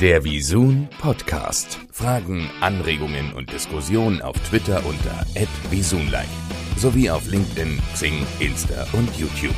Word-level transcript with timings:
Der 0.00 0.22
Visun 0.24 0.90
Podcast. 1.00 1.78
Fragen, 1.90 2.50
Anregungen 2.60 3.32
und 3.32 3.50
Diskussionen 3.50 4.20
auf 4.20 4.36
Twitter 4.40 4.84
unter 4.84 5.24
@visunlike 5.70 6.28
sowie 6.76 7.08
auf 7.08 7.26
LinkedIn, 7.26 7.80
Xing, 7.94 8.26
Insta 8.38 8.86
und 8.92 9.08
YouTube. 9.16 9.54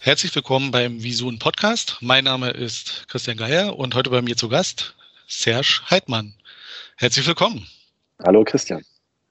Herzlich 0.00 0.34
willkommen 0.34 0.72
beim 0.72 1.04
Visun 1.04 1.38
Podcast. 1.38 1.98
Mein 2.00 2.24
Name 2.24 2.50
ist 2.50 3.06
Christian 3.06 3.36
Geier 3.36 3.78
und 3.78 3.94
heute 3.94 4.10
bei 4.10 4.22
mir 4.22 4.36
zu 4.36 4.48
Gast 4.48 4.96
Serge 5.28 5.82
Heidmann. 5.88 6.34
Herzlich 6.96 7.28
willkommen. 7.28 7.64
Hallo 8.24 8.42
Christian. 8.42 8.84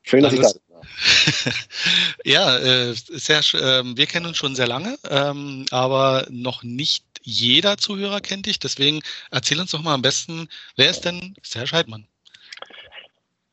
Schön, 0.04 0.24
dass 0.24 0.32
Alles, 0.32 0.48
ich 0.48 0.54
da 0.54 0.60
bin. 0.60 0.69
ja, 2.26 2.58
äh, 2.58 2.94
Serge, 2.94 3.58
äh, 3.58 3.84
wir 3.98 4.06
kennen 4.06 4.26
uns 4.26 4.38
schon 4.38 4.56
sehr 4.56 4.68
lange, 4.68 4.98
ähm, 5.10 5.66
aber 5.72 6.28
noch 6.30 6.64
nicht 6.64 7.06
jeder 7.22 7.78
Zuhörer 7.78 8.22
kennt 8.22 8.46
dich. 8.46 8.60
Deswegen 8.60 9.02
erzähl 9.32 9.60
uns 9.60 9.72
doch 9.72 9.82
mal 9.82 9.94
am 9.94 10.02
besten, 10.02 10.48
wer 10.76 10.90
ist 10.90 11.02
denn 11.02 11.36
Serge 11.44 11.72
Heidmann? 11.72 12.08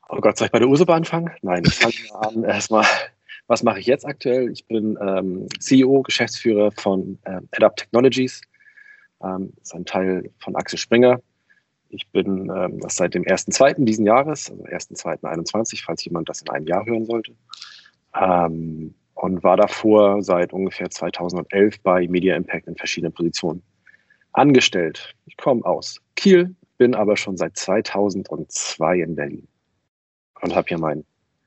Oh 0.09 0.21
Gott, 0.21 0.37
soll 0.37 0.47
ich 0.47 0.53
bei 0.53 0.59
der 0.59 0.69
Ursula 0.69 0.95
anfangen? 0.95 1.31
Nein, 1.43 1.65
ich 1.67 1.75
fange 1.75 1.95
an. 2.21 2.45
Erstmal, 2.45 2.87
was 3.49 3.63
mache 3.63 3.81
ich 3.81 3.87
jetzt 3.87 4.07
aktuell? 4.07 4.51
Ich 4.53 4.67
bin 4.67 4.97
ähm, 5.01 5.49
CEO, 5.59 6.03
Geschäftsführer 6.03 6.71
von 6.73 7.19
ähm, 7.27 7.49
Adapt 7.53 7.81
Technologies. 7.81 8.41
Ähm, 9.23 9.53
das 9.57 9.69
ist 9.69 9.75
ein 9.75 9.85
Teil 9.85 10.31
von 10.39 10.55
Axel 10.55 10.79
Springer. 10.79 11.21
Ich 11.97 12.07
bin 12.09 12.51
ähm, 12.55 12.81
das 12.81 12.97
seit 12.97 13.15
dem 13.15 13.25
1.2. 13.25 13.85
diesen 13.85 14.07
Jahres, 14.07 14.51
also 14.51 14.65
1.2.21, 14.65 15.83
falls 15.85 16.05
jemand 16.05 16.29
das 16.29 16.43
in 16.43 16.51
einem 16.51 16.67
Jahr 16.67 16.85
hören 16.87 17.07
sollte. 17.07 17.33
Ähm, 18.15 18.95
und 19.15 19.43
war 19.43 19.57
davor 19.57 20.23
seit 20.23 20.53
ungefähr 20.53 20.91
2011 20.91 21.81
bei 21.81 22.07
Media 22.07 22.37
Impact 22.37 22.67
in 22.67 22.77
verschiedenen 22.77 23.15
Positionen 23.15 23.63
angestellt. 24.33 25.15
Ich 25.25 25.37
komme 25.39 25.65
aus 25.65 26.01
Kiel, 26.17 26.55
bin 26.77 26.95
aber 26.95 27.17
schon 27.17 27.37
seit 27.39 27.57
2002 27.57 29.01
in 29.01 29.17
Berlin 29.17 29.49
und 30.43 30.55
habe 30.55 30.69
hier 30.69 30.79
meinen 30.79 31.05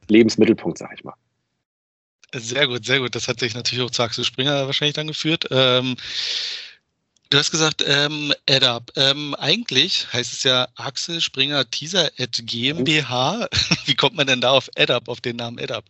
Lebensmittelpunkt, 0.08 0.80
sag 0.80 0.92
ich 0.96 1.04
mal. 1.04 1.14
Sehr 2.34 2.68
gut, 2.68 2.86
sehr 2.86 3.00
gut. 3.00 3.16
Das 3.16 3.28
hat 3.28 3.40
sich 3.40 3.56
natürlich 3.56 3.84
auch 3.84 3.92
zu 3.92 4.04
Axel 4.04 4.24
Springer 4.24 4.66
wahrscheinlich 4.66 4.96
dann 4.96 5.08
geführt. 5.08 5.46
Ähm, 5.52 5.96
Du 7.32 7.38
hast 7.38 7.52
gesagt, 7.52 7.86
ähm, 7.88 8.34
AdUp. 8.50 8.92
Ähm, 8.96 9.36
eigentlich 9.38 10.12
heißt 10.12 10.34
es 10.34 10.44
ja 10.44 10.68
Axel 10.78 11.22
Springer 11.22 11.70
Teaser 11.70 12.10
at 12.18 12.42
GmbH. 12.44 13.48
Wie 13.86 13.94
kommt 13.94 14.16
man 14.16 14.26
denn 14.26 14.42
da 14.42 14.50
auf 14.50 14.68
AdUp, 14.76 15.08
auf 15.08 15.22
den 15.22 15.36
Namen 15.36 15.60
AdUp? 15.60 15.84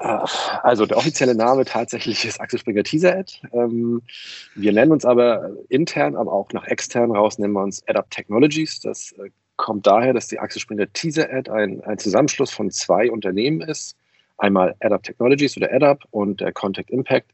Ah, 0.00 0.26
also 0.62 0.84
der 0.84 0.98
offizielle 0.98 1.34
Name 1.34 1.64
tatsächlich 1.64 2.26
ist 2.26 2.38
Axel 2.42 2.58
Springer 2.58 2.82
Teaser 2.82 3.16
Ad. 3.16 3.32
Ähm, 3.54 4.02
wir 4.54 4.70
nennen 4.70 4.92
uns 4.92 5.06
aber 5.06 5.48
intern, 5.70 6.14
aber 6.14 6.30
auch 6.30 6.52
nach 6.52 6.66
extern 6.66 7.10
raus, 7.10 7.38
nennen 7.38 7.54
wir 7.54 7.62
uns 7.62 7.82
AdUp 7.88 8.10
Technologies. 8.10 8.80
Das 8.80 9.12
äh, 9.12 9.30
kommt 9.56 9.86
daher, 9.86 10.12
dass 10.12 10.28
die 10.28 10.38
Axel 10.38 10.60
Springer 10.60 10.92
Teaser 10.92 11.32
Ad 11.32 11.50
ein, 11.50 11.82
ein 11.84 11.96
Zusammenschluss 11.96 12.50
von 12.50 12.70
zwei 12.70 13.10
Unternehmen 13.10 13.62
ist. 13.62 13.96
Einmal 14.36 14.74
AdUp 14.80 15.04
Technologies 15.04 15.56
oder 15.56 15.72
AdUp 15.72 16.00
und 16.10 16.42
der 16.42 16.52
Contact 16.52 16.90
Impact 16.90 17.30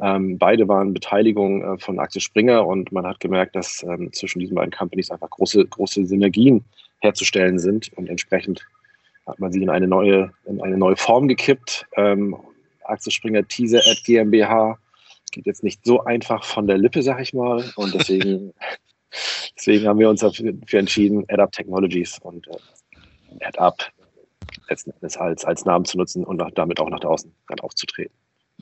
ähm, 0.00 0.38
beide 0.38 0.66
waren 0.68 0.94
Beteiligung 0.94 1.62
äh, 1.62 1.78
von 1.78 1.98
Axel 1.98 2.22
Springer 2.22 2.66
und 2.66 2.90
man 2.92 3.06
hat 3.06 3.20
gemerkt, 3.20 3.54
dass 3.54 3.82
ähm, 3.82 4.12
zwischen 4.12 4.38
diesen 4.40 4.54
beiden 4.54 4.72
Companies 4.72 5.10
einfach 5.10 5.30
große, 5.30 5.64
große 5.66 6.06
Synergien 6.06 6.64
herzustellen 7.00 7.58
sind 7.58 7.92
und 7.96 8.08
entsprechend 8.08 8.66
hat 9.26 9.38
man 9.38 9.52
sie 9.52 9.62
in 9.62 9.70
eine 9.70 9.86
neue, 9.86 10.32
in 10.44 10.60
eine 10.62 10.76
neue 10.76 10.96
Form 10.96 11.28
gekippt. 11.28 11.86
Ähm, 11.96 12.36
Axel 12.84 13.12
Springer 13.12 13.46
Teaser 13.46 13.78
at 13.78 14.02
GmbH 14.04 14.78
geht 15.30 15.46
jetzt 15.46 15.62
nicht 15.62 15.84
so 15.84 16.02
einfach 16.04 16.44
von 16.44 16.66
der 16.66 16.78
Lippe, 16.78 17.02
sag 17.02 17.20
ich 17.20 17.32
mal. 17.32 17.64
Und 17.76 17.94
deswegen, 17.94 18.52
deswegen 19.56 19.86
haben 19.86 19.98
wir 19.98 20.08
uns 20.08 20.20
dafür 20.20 20.54
entschieden, 20.72 21.24
AdUp 21.28 21.52
Technologies 21.52 22.18
und 22.20 22.48
äh, 22.48 23.44
AdUp 23.44 23.76
letzten 24.68 24.90
Endes 24.92 25.16
als, 25.16 25.44
als 25.44 25.64
Namen 25.64 25.84
zu 25.84 25.98
nutzen 25.98 26.24
und 26.24 26.42
damit 26.54 26.80
auch 26.80 26.88
nach 26.88 27.00
draußen 27.00 27.32
aufzutreten. 27.60 28.14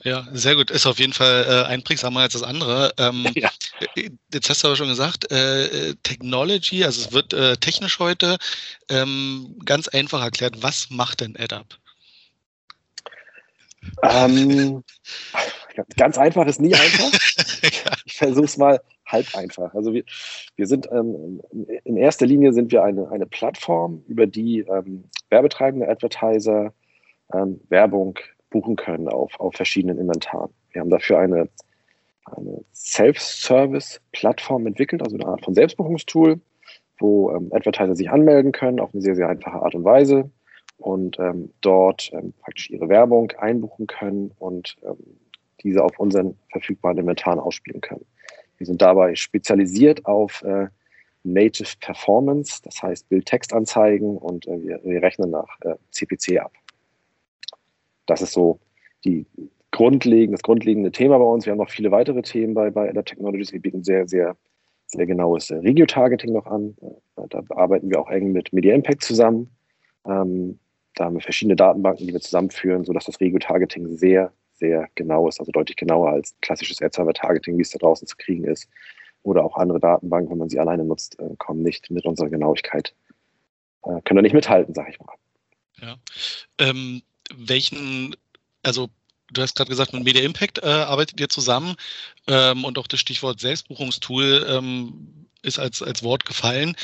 Ja, 0.03 0.27
sehr 0.31 0.55
gut. 0.55 0.71
Ist 0.71 0.85
auf 0.85 0.99
jeden 0.99 1.13
Fall 1.13 1.45
äh, 1.47 1.67
einprägsamer 1.67 2.21
als 2.21 2.33
das 2.33 2.43
andere. 2.43 2.93
Ähm, 2.97 3.25
ja. 3.35 3.49
Jetzt 4.33 4.49
hast 4.49 4.63
du 4.63 4.67
aber 4.67 4.77
schon 4.77 4.87
gesagt, 4.87 5.31
äh, 5.31 5.95
Technology, 6.03 6.83
also 6.83 7.01
es 7.01 7.13
wird 7.13 7.33
äh, 7.33 7.57
technisch 7.57 7.99
heute 7.99 8.37
ähm, 8.89 9.57
ganz 9.65 9.87
einfach 9.87 10.21
erklärt. 10.21 10.61
Was 10.61 10.89
macht 10.89 11.21
denn 11.21 11.35
AdUp? 11.37 11.77
Ähm, 14.03 14.83
ganz 15.95 16.17
einfach 16.17 16.45
ist 16.45 16.59
nie 16.59 16.73
einfach. 16.73 17.11
ja. 17.63 17.91
Ich 18.05 18.17
versuche 18.17 18.45
es 18.45 18.57
mal 18.57 18.81
halb 19.05 19.35
einfach. 19.35 19.73
Also 19.73 19.93
wir, 19.93 20.03
wir 20.55 20.67
sind 20.67 20.87
ähm, 20.91 21.41
in 21.83 21.97
erster 21.97 22.25
Linie 22.25 22.53
sind 22.53 22.71
wir 22.71 22.83
eine, 22.83 23.09
eine 23.09 23.25
Plattform, 23.25 24.03
über 24.07 24.27
die 24.27 24.59
ähm, 24.59 25.05
werbetreibende 25.29 25.87
Advertiser 25.87 26.73
ähm, 27.33 27.59
Werbung 27.69 28.17
buchen 28.49 28.75
können 28.75 29.07
auf, 29.07 29.39
auf 29.39 29.55
verschiedenen 29.55 29.97
Inventaren. 29.97 30.51
Wir 30.71 30.81
haben 30.81 30.89
dafür 30.89 31.19
eine, 31.19 31.49
eine 32.25 32.63
Self-Service-Plattform 32.73 34.67
entwickelt, 34.67 35.01
also 35.01 35.15
eine 35.15 35.27
Art 35.27 35.43
von 35.43 35.53
Selbstbuchungstool, 35.53 36.39
wo 36.97 37.31
ähm, 37.31 37.49
Advertiser 37.51 37.95
sich 37.95 38.09
anmelden 38.09 38.51
können 38.51 38.79
auf 38.79 38.93
eine 38.93 39.01
sehr, 39.01 39.15
sehr 39.15 39.29
einfache 39.29 39.61
Art 39.61 39.75
und 39.75 39.83
Weise 39.83 40.29
und 40.77 41.19
ähm, 41.19 41.51
dort 41.61 42.11
ähm, 42.13 42.33
praktisch 42.41 42.69
ihre 42.69 42.89
Werbung 42.89 43.31
einbuchen 43.37 43.87
können 43.87 44.31
und 44.39 44.77
ähm, 44.83 44.97
diese 45.63 45.83
auf 45.83 45.99
unseren 45.99 46.37
verfügbaren 46.51 46.97
Inventaren 46.97 47.39
ausspielen 47.39 47.81
können. 47.81 48.05
Wir 48.57 48.65
sind 48.65 48.81
dabei 48.81 49.15
spezialisiert 49.15 50.05
auf 50.05 50.41
äh, 50.43 50.67
Native 51.23 51.75
Performance, 51.81 52.61
das 52.63 52.81
heißt 52.81 53.09
Bild-Text-Anzeigen 53.09 54.17
und 54.17 54.47
äh, 54.47 54.61
wir, 54.61 54.79
wir, 54.83 55.01
rechnen 55.01 55.31
nach 55.31 55.47
äh, 55.61 55.75
CPC 55.91 56.39
ab. 56.39 56.53
Das 58.09 58.21
ist 58.21 58.33
so 58.33 58.59
die 59.05 59.25
grundlegend, 59.71 60.33
das 60.33 60.41
grundlegende 60.41 60.91
Thema 60.91 61.17
bei 61.17 61.25
uns. 61.25 61.45
Wir 61.45 61.51
haben 61.51 61.59
noch 61.59 61.69
viele 61.69 61.91
weitere 61.91 62.21
Themen 62.21 62.53
bei, 62.53 62.69
bei 62.71 62.89
Adapt 62.89 63.09
Technologies. 63.09 63.53
Wir 63.53 63.61
bieten 63.61 63.83
sehr, 63.83 64.07
sehr, 64.07 64.35
sehr 64.87 65.05
genaues 65.05 65.51
Regio-Targeting 65.51 66.33
noch 66.33 66.47
an. 66.47 66.75
Äh, 66.81 67.27
da 67.29 67.43
arbeiten 67.49 67.89
wir 67.89 67.99
auch 67.99 68.09
eng 68.09 68.31
mit 68.31 68.51
Media 68.51 68.73
Impact 68.73 69.03
zusammen. 69.03 69.49
Ähm, 70.05 70.59
da 70.95 71.05
haben 71.05 71.15
wir 71.15 71.21
verschiedene 71.21 71.55
Datenbanken, 71.55 72.07
die 72.07 72.13
wir 72.13 72.19
zusammenführen, 72.19 72.83
sodass 72.83 73.05
das 73.05 73.19
Regio-Targeting 73.19 73.95
sehr, 73.95 74.33
sehr 74.53 74.87
genau 74.95 75.27
ist, 75.27 75.39
also 75.39 75.51
deutlich 75.51 75.77
genauer 75.77 76.09
als 76.09 76.35
klassisches 76.41 76.81
Ad-Server-Targeting, 76.81 77.57
wie 77.57 77.61
es 77.61 77.69
da 77.69 77.77
draußen 77.77 78.07
zu 78.07 78.17
kriegen 78.17 78.45
ist. 78.45 78.67
Oder 79.21 79.43
auch 79.45 79.55
andere 79.55 79.79
Datenbanken, 79.79 80.31
wenn 80.31 80.39
man 80.39 80.49
sie 80.49 80.59
alleine 80.59 80.83
nutzt, 80.83 81.19
äh, 81.19 81.35
kommen 81.37 81.61
nicht 81.61 81.91
mit 81.91 82.05
unserer 82.05 82.29
Genauigkeit, 82.29 82.95
äh, 83.83 84.01
können 84.01 84.15
da 84.15 84.21
nicht 84.21 84.33
mithalten, 84.33 84.73
sage 84.73 84.89
ich 84.89 84.99
mal. 84.99 85.13
Ja. 85.81 85.95
Ähm, 86.57 87.01
welchen, 87.35 88.15
also 88.63 88.89
du 89.31 89.41
hast 89.41 89.55
gerade 89.55 89.69
gesagt, 89.69 89.93
mit 89.93 90.03
Media 90.03 90.23
Impact 90.23 90.59
äh, 90.59 90.67
arbeitet 90.67 91.19
ihr 91.19 91.29
zusammen 91.29 91.75
ähm, 92.27 92.65
und 92.65 92.77
auch 92.77 92.87
das 92.87 92.99
Stichwort 92.99 93.39
Selbstbuchungstool 93.39 94.45
ähm, 94.49 95.27
ist 95.41 95.59
als, 95.59 95.81
als 95.81 96.03
Wort 96.03 96.25
gefallen. 96.25 96.75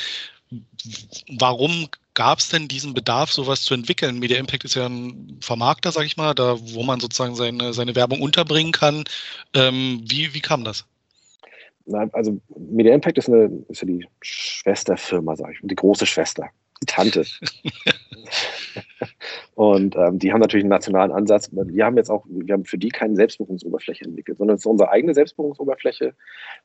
Warum 1.28 1.88
gab 2.14 2.38
es 2.38 2.48
denn 2.48 2.68
diesen 2.68 2.94
Bedarf, 2.94 3.32
sowas 3.32 3.62
zu 3.62 3.74
entwickeln? 3.74 4.18
Media 4.18 4.38
Impact 4.38 4.64
ist 4.64 4.74
ja 4.74 4.86
ein 4.86 5.38
Vermarkter, 5.40 5.90
sag 5.90 6.06
ich 6.06 6.16
mal, 6.16 6.34
da 6.34 6.56
wo 6.58 6.82
man 6.84 7.00
sozusagen 7.00 7.34
seine, 7.34 7.74
seine 7.74 7.94
Werbung 7.94 8.22
unterbringen 8.22 8.72
kann. 8.72 9.04
Ähm, 9.54 10.02
wie, 10.04 10.34
wie 10.34 10.40
kam 10.40 10.64
das? 10.64 10.84
also 12.12 12.40
Media 12.56 12.94
Impact 12.94 13.18
ist, 13.18 13.28
eine, 13.28 13.50
ist 13.68 13.82
ja 13.82 13.86
die 13.86 14.06
Schwesterfirma, 14.20 15.36
sage 15.36 15.52
ich, 15.52 15.58
die 15.62 15.74
große 15.74 16.06
Schwester, 16.06 16.48
die 16.82 16.86
Tante. 16.86 17.24
Und 19.56 19.96
ähm, 19.96 20.18
die 20.18 20.34
haben 20.34 20.40
natürlich 20.40 20.64
einen 20.64 20.70
nationalen 20.70 21.10
Ansatz. 21.10 21.48
Wir 21.50 21.86
haben 21.86 21.96
jetzt 21.96 22.10
auch, 22.10 22.26
wir 22.28 22.52
haben 22.52 22.66
für 22.66 22.76
die 22.76 22.90
keine 22.90 23.16
Selbstbuchungsoberfläche 23.16 24.04
entwickelt, 24.04 24.36
sondern 24.36 24.56
es 24.56 24.60
ist 24.60 24.66
unsere 24.66 24.90
eigene 24.90 25.14
Selbstbuchungsoberfläche, 25.14 26.12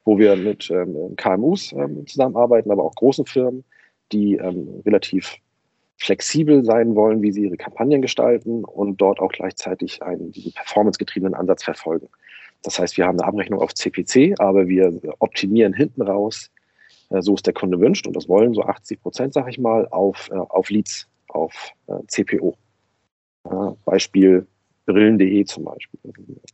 wo 0.04 0.20
wir 0.20 0.36
mit 0.36 0.70
ähm, 0.70 1.16
KMUs 1.16 1.72
ähm, 1.72 2.06
zusammenarbeiten, 2.06 2.70
aber 2.70 2.84
auch 2.84 2.94
großen 2.96 3.26
Firmen, 3.26 3.64
die 4.12 4.36
ähm, 4.36 4.82
relativ 4.86 5.38
flexibel 5.96 6.66
sein 6.66 6.94
wollen, 6.94 7.22
wie 7.22 7.32
sie 7.32 7.46
ihre 7.46 7.56
Kampagnen 7.56 8.02
gestalten 8.02 8.66
und 8.66 9.00
dort 9.00 9.22
auch 9.22 9.32
gleichzeitig 9.32 10.04
einen 10.04 10.34
diesen 10.34 10.52
performancegetriebenen 10.52 11.34
Ansatz 11.34 11.64
verfolgen. 11.64 12.10
Das 12.62 12.78
heißt, 12.78 12.98
wir 12.98 13.06
haben 13.06 13.18
eine 13.22 13.28
Abrechnung 13.30 13.62
auf 13.62 13.74
CPC, 13.74 14.38
aber 14.38 14.68
wir 14.68 15.00
optimieren 15.20 15.74
hinten 15.74 16.02
raus, 16.02 16.52
äh, 17.10 17.22
so 17.22 17.36
es 17.36 17.42
der 17.42 17.54
Kunde 17.54 17.80
wünscht, 17.80 18.06
und 18.06 18.18
das 18.18 18.28
wollen 18.28 18.54
so 18.54 18.64
80 18.64 19.02
Prozent, 19.02 19.34
sage 19.34 19.50
ich 19.50 19.60
mal, 19.60 19.88
auf, 19.88 20.30
äh, 20.30 20.36
auf 20.36 20.70
Leads, 20.70 21.08
auf 21.30 21.72
äh, 21.88 21.94
CPO. 22.08 22.58
Ja, 23.50 23.76
Beispiel 23.86 24.46
Brillen.de 24.86 25.46
zum 25.46 25.66
Beispiel. 25.66 26.00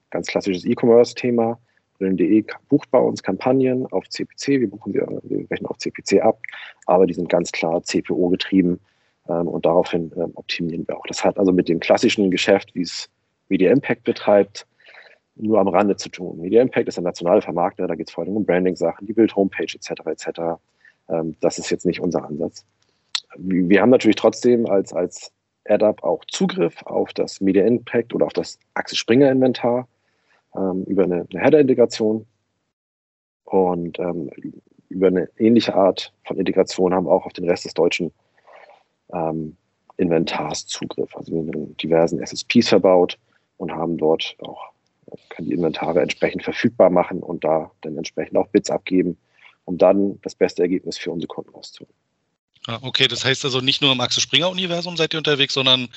Ganz 0.09 0.27
klassisches 0.27 0.65
E-Commerce-Thema. 0.65 1.59
Brillen.de 1.97 2.45
bucht 2.69 2.89
bei 2.91 2.99
uns 2.99 3.23
Kampagnen 3.23 3.85
auf 3.87 4.07
CPC. 4.09 4.47
Wir, 4.59 4.69
buchen, 4.69 4.93
wir, 4.93 5.07
wir 5.23 5.49
rechnen 5.49 5.67
auf 5.67 5.77
CPC 5.77 6.21
ab, 6.21 6.39
aber 6.85 7.07
die 7.07 7.13
sind 7.13 7.29
ganz 7.29 7.51
klar 7.51 7.81
CPO 7.81 8.29
getrieben 8.29 8.79
ähm, 9.27 9.47
und 9.47 9.65
daraufhin 9.65 10.11
ähm, 10.15 10.31
optimieren 10.35 10.87
wir 10.87 10.97
auch. 10.97 11.05
Das 11.07 11.23
hat 11.23 11.37
also 11.39 11.51
mit 11.51 11.69
dem 11.69 11.79
klassischen 11.79 12.29
Geschäft, 12.29 12.75
wie 12.75 12.81
es 12.81 13.09
Media 13.49 13.71
Impact 13.71 14.03
betreibt, 14.03 14.67
nur 15.35 15.59
am 15.59 15.67
Rande 15.67 15.95
zu 15.95 16.09
tun. 16.09 16.39
Media 16.39 16.61
Impact 16.61 16.87
ist 16.87 16.97
ein 16.97 17.03
nationaler 17.03 17.41
Vermarkter, 17.41 17.87
da 17.87 17.95
geht 17.95 18.09
es 18.09 18.13
vor 18.13 18.23
allem 18.23 18.35
um 18.35 18.45
Branding-Sachen, 18.45 19.07
die 19.07 19.13
Bild-Homepage 19.13 19.73
etc. 19.73 19.91
etc. 20.05 20.39
Ähm, 21.09 21.35
das 21.39 21.57
ist 21.57 21.69
jetzt 21.69 21.85
nicht 21.85 21.99
unser 21.99 22.25
Ansatz. 22.25 22.65
Wir 23.35 23.81
haben 23.81 23.89
natürlich 23.89 24.15
trotzdem 24.15 24.67
als, 24.67 24.93
als 24.93 25.31
AdUp 25.69 26.03
auch 26.03 26.23
Zugriff 26.25 26.81
auf 26.83 27.13
das 27.13 27.41
Media 27.41 27.65
Impact 27.65 28.13
oder 28.13 28.25
auf 28.25 28.33
das 28.33 28.59
Axel 28.73 28.97
Springer 28.97 29.31
Inventar 29.31 29.87
ähm, 30.55 30.83
über 30.85 31.03
eine, 31.03 31.27
eine 31.31 31.41
Header-Integration. 31.41 32.25
Und 33.45 33.99
ähm, 33.99 34.29
über 34.89 35.07
eine 35.07 35.29
ähnliche 35.37 35.75
Art 35.75 36.13
von 36.25 36.37
Integration 36.37 36.93
haben 36.93 37.05
wir 37.05 37.11
auch 37.11 37.25
auf 37.25 37.33
den 37.33 37.49
Rest 37.49 37.65
des 37.65 37.73
deutschen 37.73 38.11
ähm, 39.13 39.55
Inventars 39.97 40.65
Zugriff. 40.67 41.15
Also 41.15 41.31
wir 41.31 41.39
haben 41.39 41.77
diversen 41.77 42.19
SSPs 42.21 42.69
verbaut 42.69 43.17
und 43.57 43.71
haben 43.71 43.97
dort 43.97 44.35
auch, 44.39 44.71
können 45.29 45.49
die 45.49 45.55
Inventare 45.55 46.01
entsprechend 46.01 46.43
verfügbar 46.43 46.89
machen 46.89 47.21
und 47.21 47.43
da 47.43 47.71
dann 47.81 47.97
entsprechend 47.97 48.37
auch 48.37 48.47
Bits 48.47 48.69
abgeben, 48.69 49.17
um 49.65 49.77
dann 49.77 50.19
das 50.21 50.35
beste 50.35 50.61
Ergebnis 50.61 50.97
für 50.97 51.11
unsere 51.11 51.27
Kunden 51.27 51.51
rauszuholen. 51.51 51.93
Ah, 52.67 52.79
okay, 52.81 53.07
das 53.07 53.23
heißt 53.23 53.45
also 53.45 53.61
nicht 53.61 53.81
nur 53.81 53.93
im 53.93 54.01
Axel 54.01 54.21
Springer 54.21 54.49
Universum 54.49 54.97
seid 54.97 55.13
ihr 55.13 55.19
unterwegs, 55.19 55.53
sondern 55.53 55.87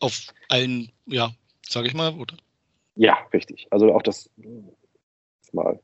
auf 0.00 0.26
allen, 0.48 0.92
ja, 1.06 1.30
sage 1.66 1.88
ich 1.88 1.94
mal, 1.94 2.12
oder? 2.14 2.36
Ja, 2.96 3.16
richtig. 3.32 3.66
Also 3.70 3.92
auch 3.92 4.02
das 4.02 4.30
mal 5.52 5.80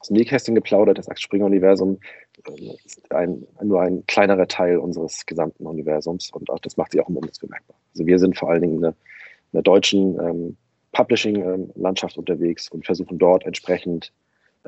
aus 0.00 0.08
dem 0.08 0.16
Nähkästchen 0.16 0.56
geplaudert, 0.56 0.98
das 0.98 1.08
Axel 1.08 1.22
Springer 1.22 1.46
Universum 1.46 2.00
äh, 2.44 2.76
ist 2.84 3.12
ein, 3.12 3.46
nur 3.62 3.80
ein 3.82 4.04
kleinerer 4.06 4.48
Teil 4.48 4.78
unseres 4.78 5.24
gesamten 5.26 5.64
Universums 5.64 6.30
und 6.32 6.50
auch 6.50 6.58
das 6.58 6.76
macht 6.76 6.92
sich 6.92 7.00
auch 7.00 7.08
im 7.08 7.16
Umsatz 7.16 7.38
bemerkbar. 7.38 7.76
Also 7.94 8.04
wir 8.04 8.18
sind 8.18 8.36
vor 8.36 8.50
allen 8.50 8.62
Dingen 8.62 8.74
in 8.76 8.82
der, 8.82 8.90
in 8.90 9.52
der 9.52 9.62
deutschen 9.62 10.18
ähm, 10.18 10.56
Publishing-Landschaft 10.90 12.16
ähm, 12.16 12.20
unterwegs 12.20 12.68
und 12.68 12.84
versuchen 12.84 13.18
dort 13.18 13.44
entsprechend 13.44 14.12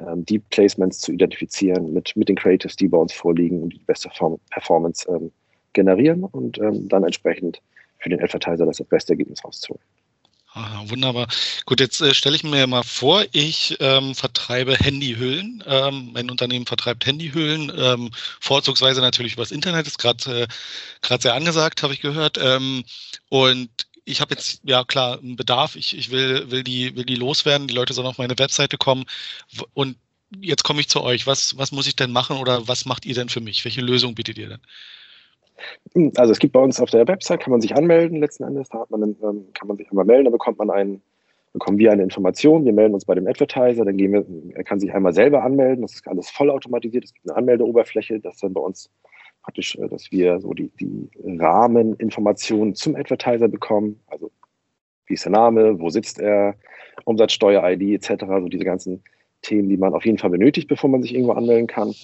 ähm, 0.07 0.25
Deep 0.25 0.49
Placements 0.51 1.01
zu 1.01 1.13
identifizieren 1.13 1.93
mit, 1.93 2.17
mit 2.17 2.29
den 2.29 2.37
Creatives, 2.37 2.77
die 2.77 2.89
bei 2.89 2.99
uns 2.99 3.13
vorliegen 3.13 3.63
und 3.63 3.73
die 3.73 3.79
beste 3.79 4.11
Form, 4.11 4.39
Performance 4.51 5.09
ähm, 5.11 5.31
generieren 5.73 6.25
und 6.25 6.59
ähm, 6.59 6.89
dann 6.89 7.05
entsprechend 7.05 7.61
für 7.99 8.09
den 8.09 8.23
Advertiser 8.23 8.67
das 8.67 8.83
beste 8.85 9.13
Ergebnis 9.13 9.45
rauszuholen. 9.45 9.83
Aha, 10.55 10.83
wunderbar. 10.89 11.29
Gut, 11.67 11.79
jetzt 11.79 12.01
äh, 12.01 12.15
stelle 12.15 12.35
ich 12.35 12.43
mir 12.43 12.67
mal 12.67 12.83
vor, 12.83 13.25
ich 13.33 13.77
ähm, 13.81 14.15
vertreibe 14.15 14.77
Handyhüllen. 14.77 15.63
Ähm, 15.67 16.11
mein 16.15 16.31
Unternehmen 16.31 16.67
vertreibt 16.67 17.07
Handyhüllen, 17.07 17.71
ähm, 17.77 18.11
vorzugsweise 18.41 19.01
natürlich 19.01 19.35
übers 19.35 19.53
Internet, 19.53 19.87
ist 19.87 19.99
gerade 19.99 20.49
äh, 21.07 21.19
sehr 21.21 21.35
angesagt, 21.35 21.83
habe 21.83 21.93
ich 21.93 22.01
gehört. 22.01 22.39
Ähm, 22.43 22.83
und 23.29 23.69
ich 24.09 24.21
habe 24.21 24.35
jetzt, 24.35 24.61
ja 24.65 24.85
klar, 24.85 25.19
einen 25.19 25.37
Bedarf, 25.37 25.77
ich, 25.77 25.97
ich 25.97 26.11
will, 26.11 26.51
will, 26.51 26.65
die, 26.65 26.97
will 26.97 27.05
die 27.05 27.15
loswerden, 27.15 27.69
die 27.69 27.75
Leute 27.75 27.93
sollen 27.93 28.07
auf 28.07 28.19
meine 28.19 28.39
Webseite 28.39 28.79
kommen. 28.79 29.05
Und 29.75 29.97
jetzt 30.41 30.65
komme 30.65 30.81
ich 30.81 30.89
zu 30.89 31.03
euch. 31.03 31.27
Was, 31.27 31.57
was 31.59 31.73
muss 31.73 31.87
ich 31.87 31.97
denn 31.97 32.13
machen 32.13 32.39
oder 32.39 32.67
was 32.69 32.87
macht 32.87 33.07
ihr 33.07 33.15
denn 33.15 33.29
für 33.29 33.41
mich? 33.41 33.65
Welche 33.65 33.81
Lösung 33.81 34.15
bietet 34.15 34.39
ihr 34.39 34.49
denn? 34.49 36.13
Also 36.17 36.33
es 36.33 36.39
gibt 36.39 36.53
bei 36.53 36.61
uns 36.61 36.81
auf 36.81 36.91
der 36.91 37.07
Website, 37.09 37.41
kann 37.41 37.51
man 37.51 37.61
sich 37.61 37.75
anmelden 37.75 38.21
letzten 38.21 38.45
Endes, 38.45 38.69
da 38.69 38.81
hat 38.81 38.91
man, 38.91 39.03
ähm, 39.03 39.47
kann 39.55 39.67
man 39.67 39.77
sich 39.77 39.91
einmal 39.91 40.05
melden, 40.05 40.27
da 40.27 40.31
bekommt 40.31 40.59
man 40.59 40.71
einen, 40.71 41.03
bekommen 41.53 41.79
wir 41.79 41.91
eine 41.91 42.05
Information, 42.05 42.65
wir 42.65 42.73
melden 42.73 42.95
uns 42.95 43.05
bei 43.05 43.17
dem 43.17 43.27
Advertiser, 43.27 43.85
dann 43.85 43.97
gehen 43.97 44.13
wir, 44.13 44.25
er 44.55 44.63
kann 44.63 44.79
sich 44.79 44.93
einmal 44.93 45.13
selber 45.13 45.43
anmelden, 45.43 45.83
das 45.83 45.95
ist 45.95 46.07
alles 46.07 46.31
vollautomatisiert, 46.31 47.05
es 47.05 47.13
gibt 47.13 47.29
eine 47.29 47.37
Anmeldeoberfläche, 47.37 48.21
das 48.21 48.39
dann 48.39 48.55
bei 48.55 48.61
uns 48.61 48.89
praktisch, 49.49 49.77
äh, 49.77 49.89
dass 49.89 50.13
wir 50.13 50.41
so 50.41 50.53
die, 50.53 50.71
die 50.79 51.09
Rahmeninformationen 51.25 52.75
zum 52.75 52.97
Advertiser 52.97 53.49
bekommen, 53.49 53.99
also 54.07 54.31
wie 55.07 55.15
ist 55.15 55.25
der 55.25 55.33
Name, 55.33 55.81
wo 55.81 55.89
sitzt 55.89 56.21
er, 56.21 56.55
Umsatzsteuer-ID 57.05 57.95
etc., 57.95 58.27
so 58.27 58.49
diese 58.49 58.65
ganzen 58.65 59.03
Themen, 59.41 59.71
die 59.71 59.79
man 59.79 59.95
auf 59.95 60.05
jeden 60.05 60.19
Fall 60.19 60.29
benötigt, 60.29 60.69
bevor 60.69 60.91
man 60.91 61.01
sich 61.01 61.15
irgendwo 61.15 61.33
anmelden 61.33 61.67
kann. 61.67 61.95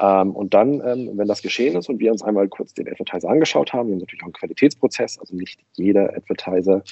Ähm, 0.00 0.34
und 0.36 0.54
dann, 0.54 0.80
ähm, 0.86 1.10
wenn 1.14 1.26
das 1.26 1.42
geschehen 1.42 1.76
ist 1.76 1.88
und 1.88 1.98
wir 1.98 2.12
uns 2.12 2.22
einmal 2.22 2.48
kurz 2.48 2.74
den 2.74 2.88
Advertiser 2.88 3.28
angeschaut 3.28 3.72
haben, 3.72 3.88
wir 3.88 3.94
haben 3.94 4.00
natürlich 4.00 4.22
auch 4.22 4.26
einen 4.26 4.32
Qualitätsprozess, 4.32 5.18
also 5.18 5.34
nicht 5.34 5.60
jeder 5.76 6.14
Advertiser, 6.16 6.82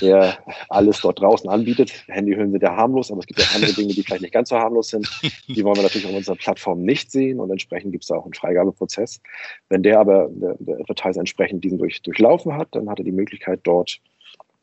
der 0.00 0.38
alles 0.68 1.00
dort 1.00 1.20
draußen 1.20 1.50
anbietet. 1.50 2.04
Handyhüllen 2.08 2.52
sind 2.52 2.62
ja 2.62 2.76
harmlos, 2.76 3.10
aber 3.10 3.20
es 3.20 3.26
gibt 3.26 3.40
ja 3.40 3.46
andere 3.54 3.72
Dinge, 3.72 3.94
die 3.94 4.02
vielleicht 4.02 4.22
nicht 4.22 4.34
ganz 4.34 4.50
so 4.50 4.56
harmlos 4.56 4.88
sind. 4.88 5.08
Die 5.48 5.64
wollen 5.64 5.76
wir 5.76 5.82
natürlich 5.82 6.06
auf 6.06 6.14
unserer 6.14 6.36
Plattform 6.36 6.82
nicht 6.82 7.10
sehen 7.10 7.40
und 7.40 7.50
entsprechend 7.50 7.92
gibt 7.92 8.04
es 8.04 8.08
da 8.08 8.16
auch 8.16 8.24
einen 8.24 8.34
Freigabeprozess. 8.34 9.20
Wenn 9.68 9.82
der 9.82 9.98
aber, 9.98 10.28
der, 10.30 10.56
der 10.58 10.80
Advertiser 10.80 11.20
entsprechend 11.20 11.64
diesen 11.64 11.78
durch, 11.78 12.00
durchlaufen 12.02 12.56
hat, 12.56 12.68
dann 12.72 12.88
hat 12.88 12.98
er 12.98 13.04
die 13.04 13.12
Möglichkeit 13.12 13.60
dort 13.64 14.00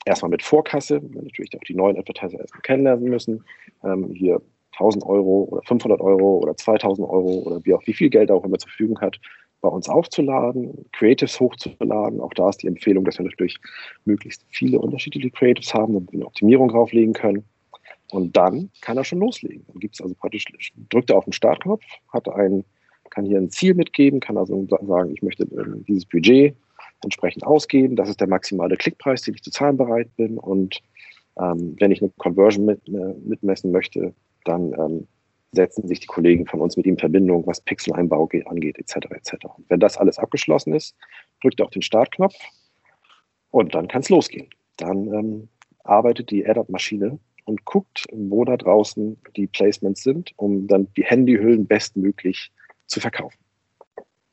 erstmal 0.06 0.30
mit 0.30 0.44
Vorkasse, 0.44 1.02
natürlich 1.02 1.56
auch 1.56 1.64
die 1.64 1.76
neuen 1.76 1.98
Advertiser 1.98 2.40
erstmal 2.40 2.62
kennenlernen 2.62 3.10
müssen, 3.10 3.44
ähm, 3.84 4.10
hier 4.14 4.42
1000 4.74 5.06
Euro 5.06 5.48
oder 5.52 5.62
500 5.64 6.02
Euro 6.02 6.40
oder 6.40 6.56
2000 6.56 7.08
Euro 7.08 7.44
oder 7.46 7.60
wie 7.64 7.74
auch 7.74 7.86
wie 7.86 7.94
viel 7.94 8.10
Geld 8.10 8.32
auch 8.32 8.44
immer 8.44 8.58
zur 8.58 8.70
Verfügung 8.70 9.00
hat, 9.00 9.20
bei 9.64 9.70
uns 9.70 9.88
aufzuladen, 9.88 10.86
Creatives 10.92 11.40
hochzuladen. 11.40 12.20
Auch 12.20 12.34
da 12.34 12.50
ist 12.50 12.62
die 12.62 12.68
Empfehlung, 12.68 13.06
dass 13.06 13.18
wir 13.18 13.26
natürlich 13.26 13.58
möglichst 14.04 14.46
viele 14.50 14.78
unterschiedliche 14.78 15.32
Creatives 15.32 15.74
haben, 15.74 15.94
damit 15.94 16.12
wir 16.12 16.20
eine 16.20 16.28
Optimierung 16.28 16.68
drauflegen 16.68 17.14
können. 17.14 17.46
Und 18.12 18.36
dann 18.36 18.70
kann 18.82 18.98
er 18.98 19.06
schon 19.06 19.20
loslegen. 19.20 19.64
Dann 19.68 19.80
gibt 19.80 19.96
es 19.96 20.02
also 20.02 20.14
praktisch, 20.16 20.46
drückt 20.90 21.10
er 21.10 21.18
auf 21.18 21.24
den 21.24 21.34
Startknopf, 21.34 21.82
hat 22.12 22.28
ein, 22.30 22.66
kann 23.10 23.26
hier 23.26 23.38
ein 23.38 23.50
Ziel 23.50 23.74
mitgeben, 23.74 24.20
kann 24.20 24.38
also 24.38 24.68
sagen, 24.68 25.12
ich 25.12 25.22
möchte 25.22 25.44
ähm, 25.44 25.86
dieses 25.88 26.06
Budget 26.06 26.56
entsprechend 27.02 27.46
ausgeben. 27.46 27.96
Das 27.96 28.10
ist 28.10 28.20
der 28.20 28.28
maximale 28.28 28.76
Klickpreis, 28.76 29.22
den 29.22 29.36
ich 29.36 29.44
zu 29.44 29.52
zahlen 29.52 29.78
bereit 29.78 30.10
bin. 30.18 30.38
Und 30.38 30.82
ähm, 31.40 31.76
wenn 31.80 31.92
ich 31.92 32.02
eine 32.02 32.12
Conversion 32.18 32.66
mit, 32.66 32.88
äh, 32.90 33.14
mitmessen 33.24 33.72
möchte, 33.72 34.14
dann 34.46 34.74
ähm, 34.74 35.08
setzen 35.52 35.88
sich 35.88 36.00
die 36.00 36.08
Kollegen 36.08 36.46
von 36.48 36.62
uns 36.62 36.78
mit 36.78 36.86
ihm 36.86 36.94
in 36.94 37.00
Verbindung, 37.00 37.46
was 37.46 37.62
Pixel-Einbau 37.62 38.30
angeht, 38.46 38.78
etc. 38.80 38.96
etc. 39.12 39.34
Und 39.58 39.70
wenn 39.70 39.80
das 39.80 39.98
alles 39.98 40.18
abgeschlossen 40.18 40.74
ist, 40.74 40.96
drückt 41.42 41.60
er 41.60 41.68
auf 41.68 41.72
den 41.72 41.82
Startknopf 41.82 42.36
und 43.52 43.76
dann 43.76 43.88
kann 43.88 44.02
es 44.02 44.10
losgehen. 44.10 44.50
Dann 44.78 45.08
ähm, 45.14 45.50
arbeitet 45.84 46.32
die 46.32 46.46
AdUp-Maschine 46.48 47.20
und 47.46 47.66
guckt, 47.66 48.06
wo 48.12 48.46
da 48.46 48.58
draußen 48.58 49.18
die 49.36 49.48
Placements 49.48 50.04
sind, 50.04 50.32
um 50.38 50.68
dann 50.68 50.88
die 50.96 51.04
Handyhüllen 51.04 51.68
bestmöglich 51.68 52.52
zu 52.88 53.00
verkaufen. 53.00 53.38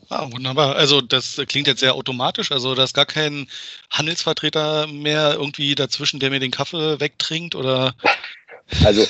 Ah, 0.08 0.30
wunderbar. 0.32 0.74
Also 0.74 1.00
das 1.00 1.40
klingt 1.46 1.68
jetzt 1.68 1.80
sehr 1.80 1.94
automatisch. 1.94 2.50
Also 2.50 2.74
da 2.74 2.82
ist 2.82 2.94
gar 2.94 3.06
kein 3.06 3.46
Handelsvertreter 3.90 4.88
mehr 4.88 5.34
irgendwie 5.34 5.74
dazwischen, 5.76 6.18
der 6.18 6.30
mir 6.30 6.40
den 6.40 6.50
Kaffee 6.50 6.98
wegtrinkt 6.98 7.54
oder 7.54 7.94
also 8.84 9.02